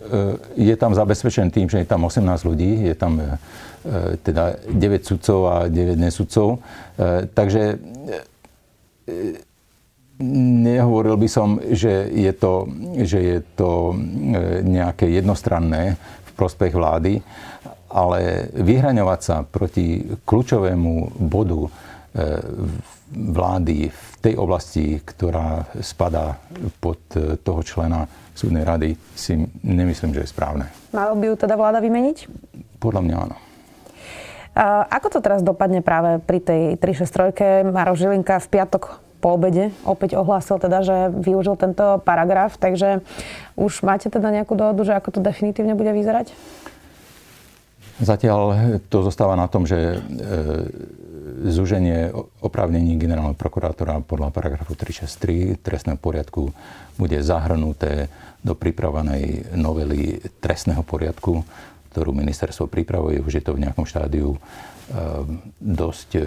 je 0.58 0.74
tam 0.74 0.94
zabezpečené 0.94 1.50
tým, 1.54 1.70
že 1.70 1.82
je 1.82 1.88
tam 1.88 2.04
18 2.04 2.48
ľudí, 2.48 2.86
je 2.90 2.96
tam 2.98 3.22
e, 3.22 3.26
teda 4.22 4.58
9 4.66 5.06
sudcov 5.06 5.38
a 5.46 5.56
9 5.70 5.94
nesudcov. 5.94 6.58
E, 6.58 7.30
takže 7.30 7.78
nehovoril 10.66 11.16
by 11.16 11.28
som, 11.30 11.62
že 11.62 12.10
je 12.10 12.32
to, 12.34 12.66
že 13.06 13.18
je 13.22 13.38
to 13.54 13.94
nejaké 14.66 15.06
jednostranné 15.06 15.94
v 15.98 16.30
prospech 16.34 16.74
vlády, 16.74 17.22
ale 17.88 18.52
vyhraňovať 18.52 19.20
sa 19.22 19.36
proti 19.46 20.04
kľúčovému 20.26 21.22
bodu 21.22 21.70
vlády 23.12 23.88
v 23.88 24.04
tej 24.20 24.34
oblasti, 24.40 24.98
ktorá 25.00 25.68
spadá 25.80 26.40
pod 26.82 26.98
toho 27.44 27.60
člena 27.62 28.08
súdnej 28.38 28.62
rady 28.62 28.94
si 29.18 29.34
nemyslím, 29.66 30.14
že 30.14 30.22
je 30.22 30.30
správne. 30.30 30.70
Malo 30.94 31.18
by 31.18 31.24
ju 31.30 31.34
teda 31.34 31.54
vláda 31.58 31.82
vymeniť? 31.82 32.30
Podľa 32.78 33.02
mňa 33.02 33.16
áno. 33.18 33.36
A 34.58 34.86
ako 34.90 35.18
to 35.18 35.20
teraz 35.22 35.42
dopadne 35.42 35.82
práve 35.82 36.18
pri 36.22 36.42
tej 36.42 36.62
363? 36.82 37.70
Maro 37.70 37.94
Žilinka 37.94 38.42
v 38.42 38.50
piatok 38.50 38.98
po 39.18 39.34
obede 39.34 39.74
opäť 39.82 40.14
ohlásil 40.14 40.62
teda, 40.62 40.82
že 40.86 41.10
využil 41.10 41.58
tento 41.58 41.98
paragraf, 42.06 42.54
takže 42.54 43.02
už 43.58 43.82
máte 43.82 44.06
teda 44.06 44.30
nejakú 44.30 44.54
dohodu, 44.54 44.82
že 44.86 44.94
ako 44.94 45.18
to 45.18 45.20
definitívne 45.22 45.74
bude 45.74 45.90
vyzerať? 45.90 46.30
Zatiaľ 47.98 48.54
to 48.86 49.02
zostáva 49.02 49.34
na 49.34 49.50
tom, 49.50 49.66
že 49.66 49.98
e, 49.98 49.98
zúženie 51.46 52.10
oprávnení 52.42 52.98
generálneho 52.98 53.38
prokurátora 53.38 54.02
podľa 54.02 54.34
paragrafu 54.34 54.74
363 54.74 55.62
trestného 55.62 55.98
poriadku 55.98 56.50
bude 56.98 57.18
zahrnuté 57.22 58.10
do 58.42 58.54
pripravenej 58.58 59.54
novely 59.54 60.22
trestného 60.42 60.82
poriadku, 60.82 61.42
ktorú 61.94 62.10
ministerstvo 62.14 62.70
pripravuje. 62.70 63.22
Už 63.22 63.38
je 63.38 63.44
to 63.44 63.54
v 63.54 63.62
nejakom 63.66 63.86
štádiu 63.86 64.34
eh, 64.34 64.40
dosť 65.58 66.08
eh, 66.18 66.22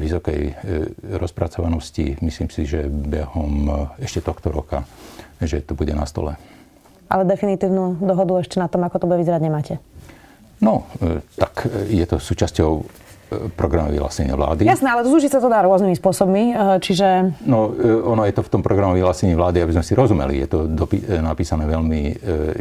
vysokej 0.00 0.40
eh, 0.48 0.54
rozpracovanosti. 1.16 2.20
Myslím 2.20 2.48
si, 2.52 2.68
že 2.68 2.88
behom 2.88 3.88
ešte 4.00 4.20
tohto 4.24 4.52
roka, 4.52 4.84
že 5.40 5.64
to 5.64 5.72
bude 5.76 5.92
na 5.92 6.04
stole. 6.04 6.36
Ale 7.10 7.26
definitívnu 7.26 7.98
dohodu 7.98 8.38
ešte 8.38 8.62
na 8.62 8.70
tom, 8.70 8.86
ako 8.86 9.02
to 9.02 9.08
bude 9.10 9.18
vyzerať, 9.26 9.42
nemáte? 9.42 9.74
No, 10.60 10.84
tak 11.40 11.66
je 11.88 12.04
to 12.04 12.20
súčasťou 12.20 12.84
programe 13.54 13.94
vyhlásenia 13.94 14.34
vlády. 14.34 14.66
Jasné, 14.66 14.90
ale 14.90 15.06
zúžiť 15.06 15.30
sa 15.30 15.40
to 15.40 15.46
dá 15.46 15.62
rôznymi 15.62 15.94
spôsobmi, 15.94 16.44
eh, 16.50 16.56
čiže... 16.82 17.34
No, 17.46 17.70
eh, 17.70 17.86
ono 17.86 18.26
je 18.26 18.34
to 18.34 18.42
v 18.42 18.50
tom 18.50 18.62
programe 18.62 18.98
vyhlásení 18.98 19.38
vlády, 19.38 19.62
aby 19.62 19.72
sme 19.78 19.84
si 19.86 19.94
rozumeli. 19.94 20.42
Je 20.42 20.48
to 20.50 20.58
dopi- 20.66 21.02
eh, 21.02 21.22
napísané 21.22 21.64
veľmi 21.66 22.02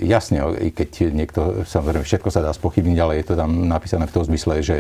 jasne, 0.06 0.42
i 0.62 0.70
keď 0.70 1.12
niekto, 1.12 1.66
samozrejme, 1.66 2.06
všetko 2.06 2.30
sa 2.30 2.46
dá 2.46 2.52
spochybniť, 2.54 2.98
ale 3.00 3.22
je 3.22 3.26
to 3.32 3.34
tam 3.36 3.66
napísané 3.66 4.06
v 4.06 4.14
tom 4.14 4.24
zmysle, 4.26 4.62
že 4.62 4.78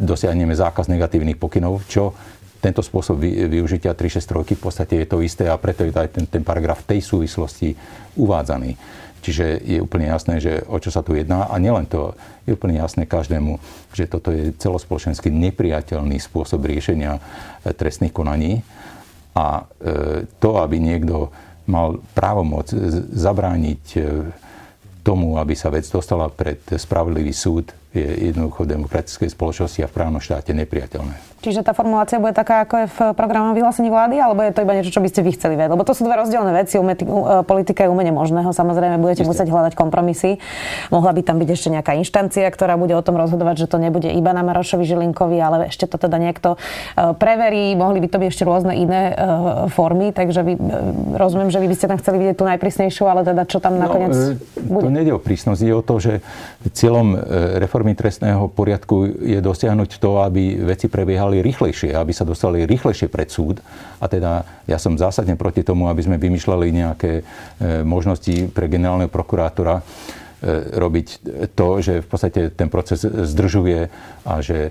dosiahneme 0.00 0.56
zákaz 0.56 0.88
negatívnych 0.88 1.36
pokynov, 1.36 1.84
čo 1.84 2.16
tento 2.62 2.80
spôsob 2.80 3.20
využitia 3.20 3.92
363 3.92 4.56
v 4.56 4.62
podstate 4.62 4.94
je 5.02 5.06
to 5.10 5.18
isté 5.20 5.44
a 5.50 5.58
preto 5.60 5.84
je 5.84 5.92
aj 5.92 6.08
ten, 6.14 6.24
ten 6.24 6.42
paragraf 6.46 6.86
v 6.86 6.96
tej 6.96 7.00
súvislosti 7.04 7.74
uvádzaný. 8.16 8.78
Čiže 9.22 9.62
je 9.62 9.78
úplne 9.78 10.10
jasné, 10.10 10.42
že 10.42 10.66
o 10.66 10.82
čo 10.82 10.90
sa 10.90 11.06
tu 11.06 11.14
jedná. 11.14 11.46
A 11.46 11.62
nielen 11.62 11.86
to, 11.86 12.18
je 12.42 12.58
úplne 12.58 12.74
jasné 12.74 13.06
každému, 13.06 13.62
že 13.94 14.10
toto 14.10 14.34
je 14.34 14.50
celospoločensky 14.58 15.30
nepriateľný 15.30 16.18
spôsob 16.18 16.66
riešenia 16.66 17.16
e, 17.16 17.20
trestných 17.70 18.10
konaní. 18.10 18.66
A 19.38 19.62
e, 19.62 20.26
to, 20.42 20.58
aby 20.58 20.82
niekto 20.82 21.30
mal 21.70 22.02
právomoc 22.18 22.74
zabrániť 23.14 23.84
e, 23.94 24.00
tomu, 25.06 25.38
aby 25.38 25.54
sa 25.54 25.70
vec 25.70 25.86
dostala 25.86 26.26
pred 26.26 26.58
spravodlivý 26.66 27.30
súd, 27.30 27.70
je 27.92 28.32
jednoducho 28.32 28.64
v 28.64 28.72
demokratickej 28.72 29.28
spoločnosti 29.28 29.84
a 29.84 29.88
v 29.88 29.92
právnom 29.92 30.20
štáte 30.20 30.56
nepriateľné. 30.56 31.12
Čiže 31.42 31.66
tá 31.66 31.74
formulácia 31.74 32.22
bude 32.22 32.38
taká, 32.38 32.62
ako 32.62 32.74
je 32.78 32.86
v 32.86 32.98
programom 33.18 33.50
vyhlásení 33.50 33.90
vlády, 33.90 34.14
alebo 34.22 34.46
je 34.46 34.54
to 34.54 34.62
iba 34.62 34.78
niečo, 34.78 34.94
čo 34.94 35.02
by 35.02 35.10
ste 35.10 35.26
vy 35.26 35.34
chceli 35.34 35.58
vedieť? 35.58 35.74
Lebo 35.74 35.82
to 35.82 35.90
sú 35.90 36.06
dve 36.06 36.14
rozdielne 36.14 36.54
veci. 36.54 36.78
Umeti, 36.78 37.02
uh, 37.02 37.42
politika 37.42 37.82
je 37.82 37.90
umenie 37.90 38.14
možného. 38.14 38.54
Samozrejme, 38.54 39.02
budete 39.02 39.26
Isté. 39.26 39.30
musieť 39.34 39.48
hľadať 39.50 39.74
kompromisy. 39.74 40.38
Mohla 40.94 41.18
by 41.18 41.20
tam 41.26 41.42
byť 41.42 41.48
ešte 41.50 41.68
nejaká 41.74 41.98
inštancia, 41.98 42.46
ktorá 42.46 42.78
bude 42.78 42.94
o 42.94 43.02
tom 43.02 43.18
rozhodovať, 43.18 43.66
že 43.66 43.74
to 43.74 43.82
nebude 43.82 44.06
iba 44.06 44.30
na 44.30 44.46
Marošovi 44.46 44.86
Žilinkovi, 44.86 45.42
ale 45.42 45.66
ešte 45.66 45.90
to 45.90 45.98
teda 45.98 46.14
niekto 46.22 46.54
uh, 46.54 47.10
preverí. 47.18 47.74
Mohli 47.74 48.06
by 48.06 48.08
to 48.14 48.16
byť 48.22 48.28
ešte 48.30 48.44
rôzne 48.46 48.78
iné 48.78 49.10
uh, 49.10 49.66
formy. 49.66 50.14
Takže 50.14 50.46
vy, 50.46 50.54
rozumiem, 51.18 51.50
že 51.50 51.58
vy 51.58 51.66
by 51.66 51.74
ste 51.74 51.90
tam 51.90 51.98
chceli 51.98 52.22
vidieť 52.22 52.38
tú 52.38 52.46
najprísnejšiu, 52.46 53.02
ale 53.10 53.26
teda 53.26 53.42
čo 53.50 53.58
tam 53.58 53.82
no, 53.82 53.90
nakoniec 53.90 54.14
no, 54.14 54.38
bude? 54.62 54.86
To 54.86 54.94
nejde 54.94 55.10
o 55.10 55.18
prísnosť, 55.18 55.58
ide 55.58 55.74
o 55.74 55.82
to, 55.82 55.98
že 55.98 56.22
cieľom 56.70 57.18
reformy 57.58 57.81
trestného 57.90 58.46
poriadku 58.46 59.18
je 59.18 59.42
dosiahnuť 59.42 59.98
to, 59.98 60.22
aby 60.22 60.62
veci 60.62 60.86
prebiehali 60.86 61.42
rýchlejšie, 61.42 61.90
aby 61.90 62.14
sa 62.14 62.22
dostali 62.22 62.62
rýchlejšie 62.62 63.10
pred 63.10 63.26
súd. 63.26 63.58
A 63.98 64.06
teda 64.06 64.46
ja 64.70 64.78
som 64.78 64.94
zásadne 64.94 65.34
proti 65.34 65.66
tomu, 65.66 65.90
aby 65.90 65.98
sme 66.06 66.22
vymýšľali 66.22 66.66
nejaké 66.70 67.12
e, 67.18 67.22
možnosti 67.82 68.54
pre 68.54 68.70
generálneho 68.70 69.10
prokurátora 69.10 69.82
e, 69.82 69.82
robiť 70.78 71.06
to, 71.58 71.68
že 71.82 71.94
v 72.00 72.08
podstate 72.08 72.40
ten 72.54 72.70
proces 72.70 73.02
zdržuje 73.02 73.90
a 74.22 74.34
že 74.38 74.70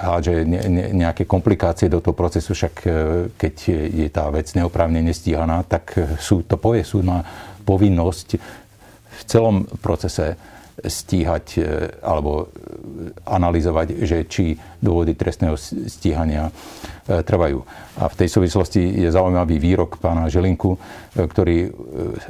hádže 0.00 0.48
nejaké 0.96 1.28
komplikácie 1.28 1.92
do 1.92 2.00
toho 2.00 2.16
procesu, 2.16 2.56
však 2.56 2.74
keď 3.36 3.54
je 3.92 4.08
tá 4.08 4.32
vec 4.32 4.48
neoprávne 4.56 5.04
nestíhaná, 5.04 5.68
tak 5.68 5.92
súd 6.16 6.48
to 6.48 6.56
povie, 6.56 6.80
súd 6.80 7.04
má 7.04 7.20
povinnosť 7.68 8.28
v 9.12 9.22
celom 9.28 9.68
procese 9.78 10.34
stíhať 10.80 11.46
e, 11.58 11.62
alebo 12.00 12.48
analyzovať, 13.28 13.86
že 14.06 14.18
či 14.24 14.56
dôvody 14.80 15.12
trestného 15.12 15.58
stíhania 15.88 16.48
e, 16.48 16.52
trvajú. 17.06 17.66
A 17.98 18.08
v 18.08 18.14
tej 18.14 18.28
súvislosti 18.30 19.02
je 19.02 19.08
zaujímavý 19.10 19.58
výrok 19.58 19.98
pána 19.98 20.30
Želinku, 20.30 20.76
e, 20.76 20.78
ktorý, 21.26 21.56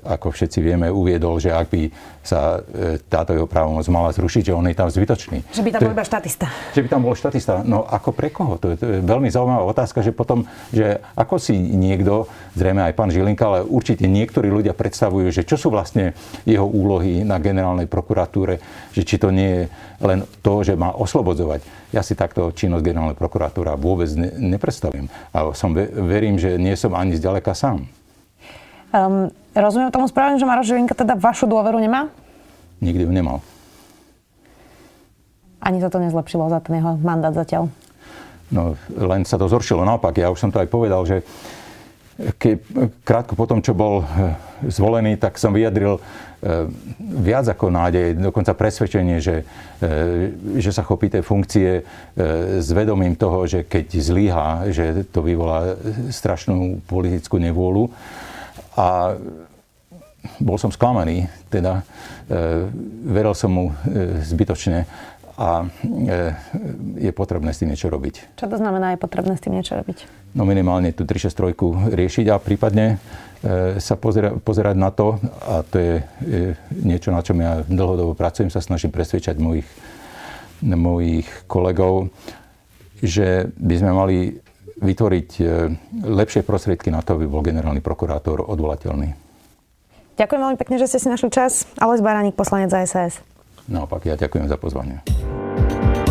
ako 0.02 0.32
všetci 0.32 0.58
vieme, 0.64 0.88
uviedol, 0.88 1.38
že 1.38 1.52
ak 1.52 1.68
by 1.68 1.82
sa 2.22 2.62
táto 3.10 3.34
jeho 3.34 3.50
právomoc 3.50 3.82
mala 3.90 4.14
zrušiť, 4.14 4.50
že 4.50 4.56
on 4.56 4.62
je 4.70 4.78
tam 4.78 4.86
zbytočný. 4.86 5.42
Že 5.50 5.62
by 5.66 5.70
tam 5.74 5.80
bol 5.90 5.94
iba 5.98 6.06
štatista. 6.06 6.46
Že 6.70 6.80
by 6.86 6.88
tam 6.88 7.00
bol 7.02 7.14
štatista. 7.18 7.54
No 7.66 7.82
ako 7.82 8.14
pre 8.14 8.30
koho? 8.30 8.62
To 8.62 8.72
je, 8.72 8.76
to 8.78 8.86
je 8.86 8.98
veľmi 9.02 9.26
zaujímavá 9.26 9.66
otázka, 9.66 10.06
že 10.06 10.14
potom, 10.14 10.46
že 10.70 11.02
ako 11.18 11.42
si 11.42 11.58
niekto, 11.58 12.30
zrejme 12.54 12.86
aj 12.86 12.94
pán 12.94 13.10
Žilinka, 13.10 13.42
ale 13.42 13.66
určite 13.66 14.06
niektorí 14.06 14.48
ľudia 14.54 14.70
predstavujú, 14.70 15.34
že 15.34 15.42
čo 15.42 15.58
sú 15.58 15.74
vlastne 15.74 16.14
jeho 16.46 16.64
úlohy 16.64 17.26
na 17.26 17.42
generálnej 17.42 17.90
prokuratúre, 17.90 18.62
že 18.94 19.02
či 19.02 19.18
to 19.18 19.34
nie 19.34 19.50
je 19.50 19.64
len 20.02 20.22
to, 20.46 20.62
že 20.62 20.78
má 20.78 20.94
oslobodzovať. 20.94 21.81
Ja 21.92 22.00
si 22.00 22.16
takto 22.16 22.48
činnosť 22.56 22.82
generálnej 22.82 23.16
prokuratúra 23.16 23.76
vôbec 23.76 24.08
ne, 24.16 24.32
nepredstavím. 24.56 25.12
A 25.36 25.52
som, 25.52 25.76
verím, 25.76 26.40
že 26.40 26.56
nie 26.56 26.72
som 26.72 26.96
ani 26.96 27.12
zďaleka 27.14 27.52
sám. 27.52 27.84
Um, 28.92 29.28
rozumiem 29.52 29.92
tomu 29.92 30.08
správne, 30.08 30.40
že 30.40 30.48
Maroš 30.48 30.72
Žilinka 30.72 30.96
teda 30.96 31.16
vašu 31.16 31.44
dôveru 31.48 31.80
nemá? 31.80 32.08
Nikdy 32.80 33.08
ju 33.08 33.12
nemal. 33.12 33.38
Ani 35.62 35.78
to 35.78 36.00
nezlepšilo 36.00 36.50
za 36.50 36.58
ten 36.58 36.80
jeho 36.80 36.98
mandát 36.98 37.30
zatiaľ? 37.30 37.70
No, 38.52 38.76
len 38.92 39.24
sa 39.24 39.40
to 39.40 39.48
zhoršilo. 39.48 39.86
Naopak, 39.86 40.18
ja 40.18 40.28
už 40.28 40.42
som 40.42 40.50
to 40.52 40.60
aj 40.60 40.68
povedal, 40.68 41.06
že 41.08 41.24
ke, 42.36 42.60
krátko 43.06 43.32
po 43.32 43.48
tom, 43.48 43.64
čo 43.64 43.72
bol 43.72 44.04
eh, 44.04 44.36
zvolený, 44.68 45.16
tak 45.16 45.40
som 45.40 45.56
vyjadril 45.56 46.02
viac 46.98 47.46
ako 47.46 47.70
nádej, 47.70 48.18
dokonca 48.18 48.58
presvedčenie, 48.58 49.22
že, 49.22 49.46
eh, 49.78 50.34
že 50.58 50.74
sa 50.74 50.82
chopí 50.82 51.06
tej 51.06 51.22
funkcie 51.22 51.86
s 52.58 52.68
vedomím 52.74 53.14
toho, 53.14 53.46
že 53.46 53.62
keď 53.62 53.86
zlíha, 53.94 54.48
že 54.74 55.06
to 55.14 55.22
vyvolá 55.22 55.78
strašnú 56.10 56.82
politickú 56.84 57.38
nevôľu. 57.38 57.88
A 58.74 59.14
bol 60.38 60.56
som 60.58 60.70
sklamaný, 60.70 61.26
teda 61.50 61.82
veril 63.04 63.34
som 63.34 63.50
mu 63.50 63.64
zbytočne 64.22 64.86
a 65.36 65.66
je 67.00 67.10
potrebné 67.10 67.50
s 67.50 67.60
tým 67.60 67.72
niečo 67.72 67.88
robiť. 67.88 68.36
Čo 68.36 68.46
to 68.52 68.56
znamená, 68.60 68.94
je 68.94 69.00
potrebné 69.00 69.34
s 69.34 69.42
tým 69.42 69.56
niečo 69.56 69.74
robiť? 69.74 70.04
No 70.36 70.44
minimálne 70.44 70.92
tú 70.92 71.08
363 71.08 71.96
riešiť 71.96 72.26
a 72.28 72.36
prípadne 72.38 73.00
sa 73.78 73.94
pozera, 73.98 74.38
pozerať 74.38 74.76
na 74.78 74.94
to, 74.94 75.18
a 75.42 75.66
to 75.66 75.76
je 75.76 75.94
niečo, 76.78 77.10
na 77.10 77.26
čom 77.26 77.42
ja 77.42 77.66
dlhodobo 77.66 78.14
pracujem, 78.14 78.54
sa 78.54 78.62
snažím 78.62 78.94
presvedčať 78.94 79.42
mojich, 79.42 79.66
mojich 80.62 81.26
kolegov, 81.50 82.14
že 83.02 83.50
by 83.58 83.74
sme 83.74 83.90
mali 83.90 84.16
vytvoriť 84.78 85.28
lepšie 86.06 86.46
prostriedky 86.46 86.94
na 86.94 87.02
to, 87.02 87.18
aby 87.18 87.26
bol 87.26 87.42
generálny 87.42 87.82
prokurátor 87.82 88.46
odvolateľný. 88.46 89.14
Ďakujem 90.14 90.40
veľmi 90.42 90.58
pekne, 90.58 90.76
že 90.78 90.86
ste 90.86 91.02
si 91.02 91.08
našli 91.10 91.30
čas. 91.34 91.66
Alois 91.82 91.98
Baraník, 91.98 92.38
poslanec 92.38 92.70
za 92.70 92.86
SAS. 92.86 93.18
Naopak, 93.66 94.06
ja 94.06 94.14
ďakujem 94.14 94.46
za 94.46 94.58
pozvanie. 94.58 95.02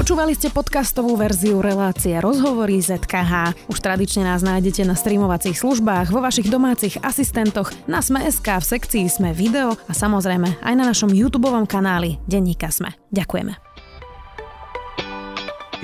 Počúvali 0.01 0.33
ste 0.33 0.49
podcastovú 0.49 1.13
verziu 1.13 1.61
relácie 1.61 2.17
Rozhovory 2.17 2.81
ZKH. 2.81 3.53
Už 3.69 3.77
tradične 3.85 4.25
nás 4.25 4.41
nájdete 4.41 4.81
na 4.81 4.97
streamovacích 4.97 5.53
službách, 5.53 6.09
vo 6.09 6.25
vašich 6.25 6.49
domácich 6.49 6.97
asistentoch, 7.05 7.69
na 7.85 8.01
Sme.sk, 8.01 8.41
v 8.41 8.65
sekcii 8.65 9.05
Sme 9.05 9.29
video 9.29 9.77
a 9.77 9.93
samozrejme 9.93 10.57
aj 10.57 10.73
na 10.73 10.89
našom 10.89 11.13
YouTube 11.13 11.53
kanáli 11.69 12.17
Denníka 12.25 12.73
Sme. 12.73 12.97
Ďakujeme. 13.13 13.53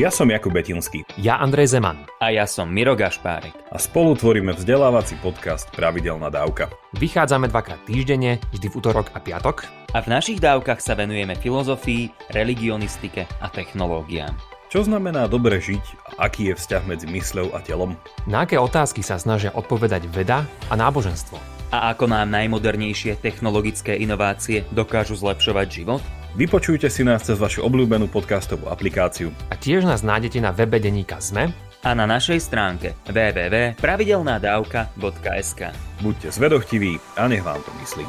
Ja 0.01 0.09
som 0.09 0.33
Jakub 0.33 0.49
Betinský. 0.49 1.05
Ja 1.21 1.37
Andrej 1.37 1.77
Zeman. 1.77 2.09
A 2.17 2.33
ja 2.33 2.49
som 2.49 2.73
Miro 2.73 2.97
Gašpárek. 2.97 3.53
A 3.69 3.77
spolu 3.77 4.17
tvoríme 4.17 4.57
vzdelávací 4.57 5.13
podcast 5.21 5.69
Pravidelná 5.77 6.33
dávka. 6.33 6.73
Vychádzame 6.97 7.53
dvakrát 7.53 7.85
týždenne, 7.85 8.41
vždy 8.49 8.65
v 8.65 8.77
útorok 8.81 9.13
a 9.13 9.21
piatok. 9.21 9.76
A 9.95 10.03
v 10.03 10.11
našich 10.11 10.43
dávkach 10.43 10.83
sa 10.83 10.99
venujeme 10.99 11.39
filozofii, 11.39 12.11
religionistike 12.35 13.23
a 13.39 13.47
technológiám. 13.47 14.35
Čo 14.67 14.83
znamená 14.83 15.31
dobre 15.31 15.63
žiť 15.63 16.19
a 16.19 16.27
aký 16.27 16.51
je 16.51 16.59
vzťah 16.59 16.83
medzi 16.83 17.07
mysľou 17.07 17.55
a 17.55 17.63
telom? 17.63 17.95
Na 18.27 18.43
aké 18.43 18.59
otázky 18.59 18.99
sa 18.99 19.15
snažia 19.15 19.55
odpovedať 19.55 20.11
veda 20.11 20.43
a 20.67 20.75
náboženstvo? 20.75 21.39
A 21.71 21.95
ako 21.95 22.11
nám 22.11 22.27
najmodernejšie 22.35 23.15
technologické 23.23 23.95
inovácie 23.95 24.67
dokážu 24.75 25.15
zlepšovať 25.15 25.67
život? 25.71 26.03
Vypočujte 26.35 26.91
si 26.91 27.07
nás 27.07 27.23
cez 27.23 27.39
vašu 27.39 27.63
obľúbenú 27.63 28.11
podcastovú 28.11 28.67
aplikáciu. 28.67 29.31
A 29.47 29.55
tiež 29.55 29.87
nás 29.87 30.03
nájdete 30.03 30.43
na 30.43 30.51
webe 30.51 30.83
Deníka 30.83 31.23
Zme 31.23 31.55
a 31.87 31.95
na 31.95 32.03
našej 32.03 32.43
stránke 32.43 32.91
www.pravidelnadavka.sk 33.07 35.61
Buďte 36.03 36.35
zvedochtiví 36.35 36.99
a 37.15 37.31
nech 37.31 37.43
vám 37.43 37.63
to 37.63 37.71
myslí. 37.79 38.03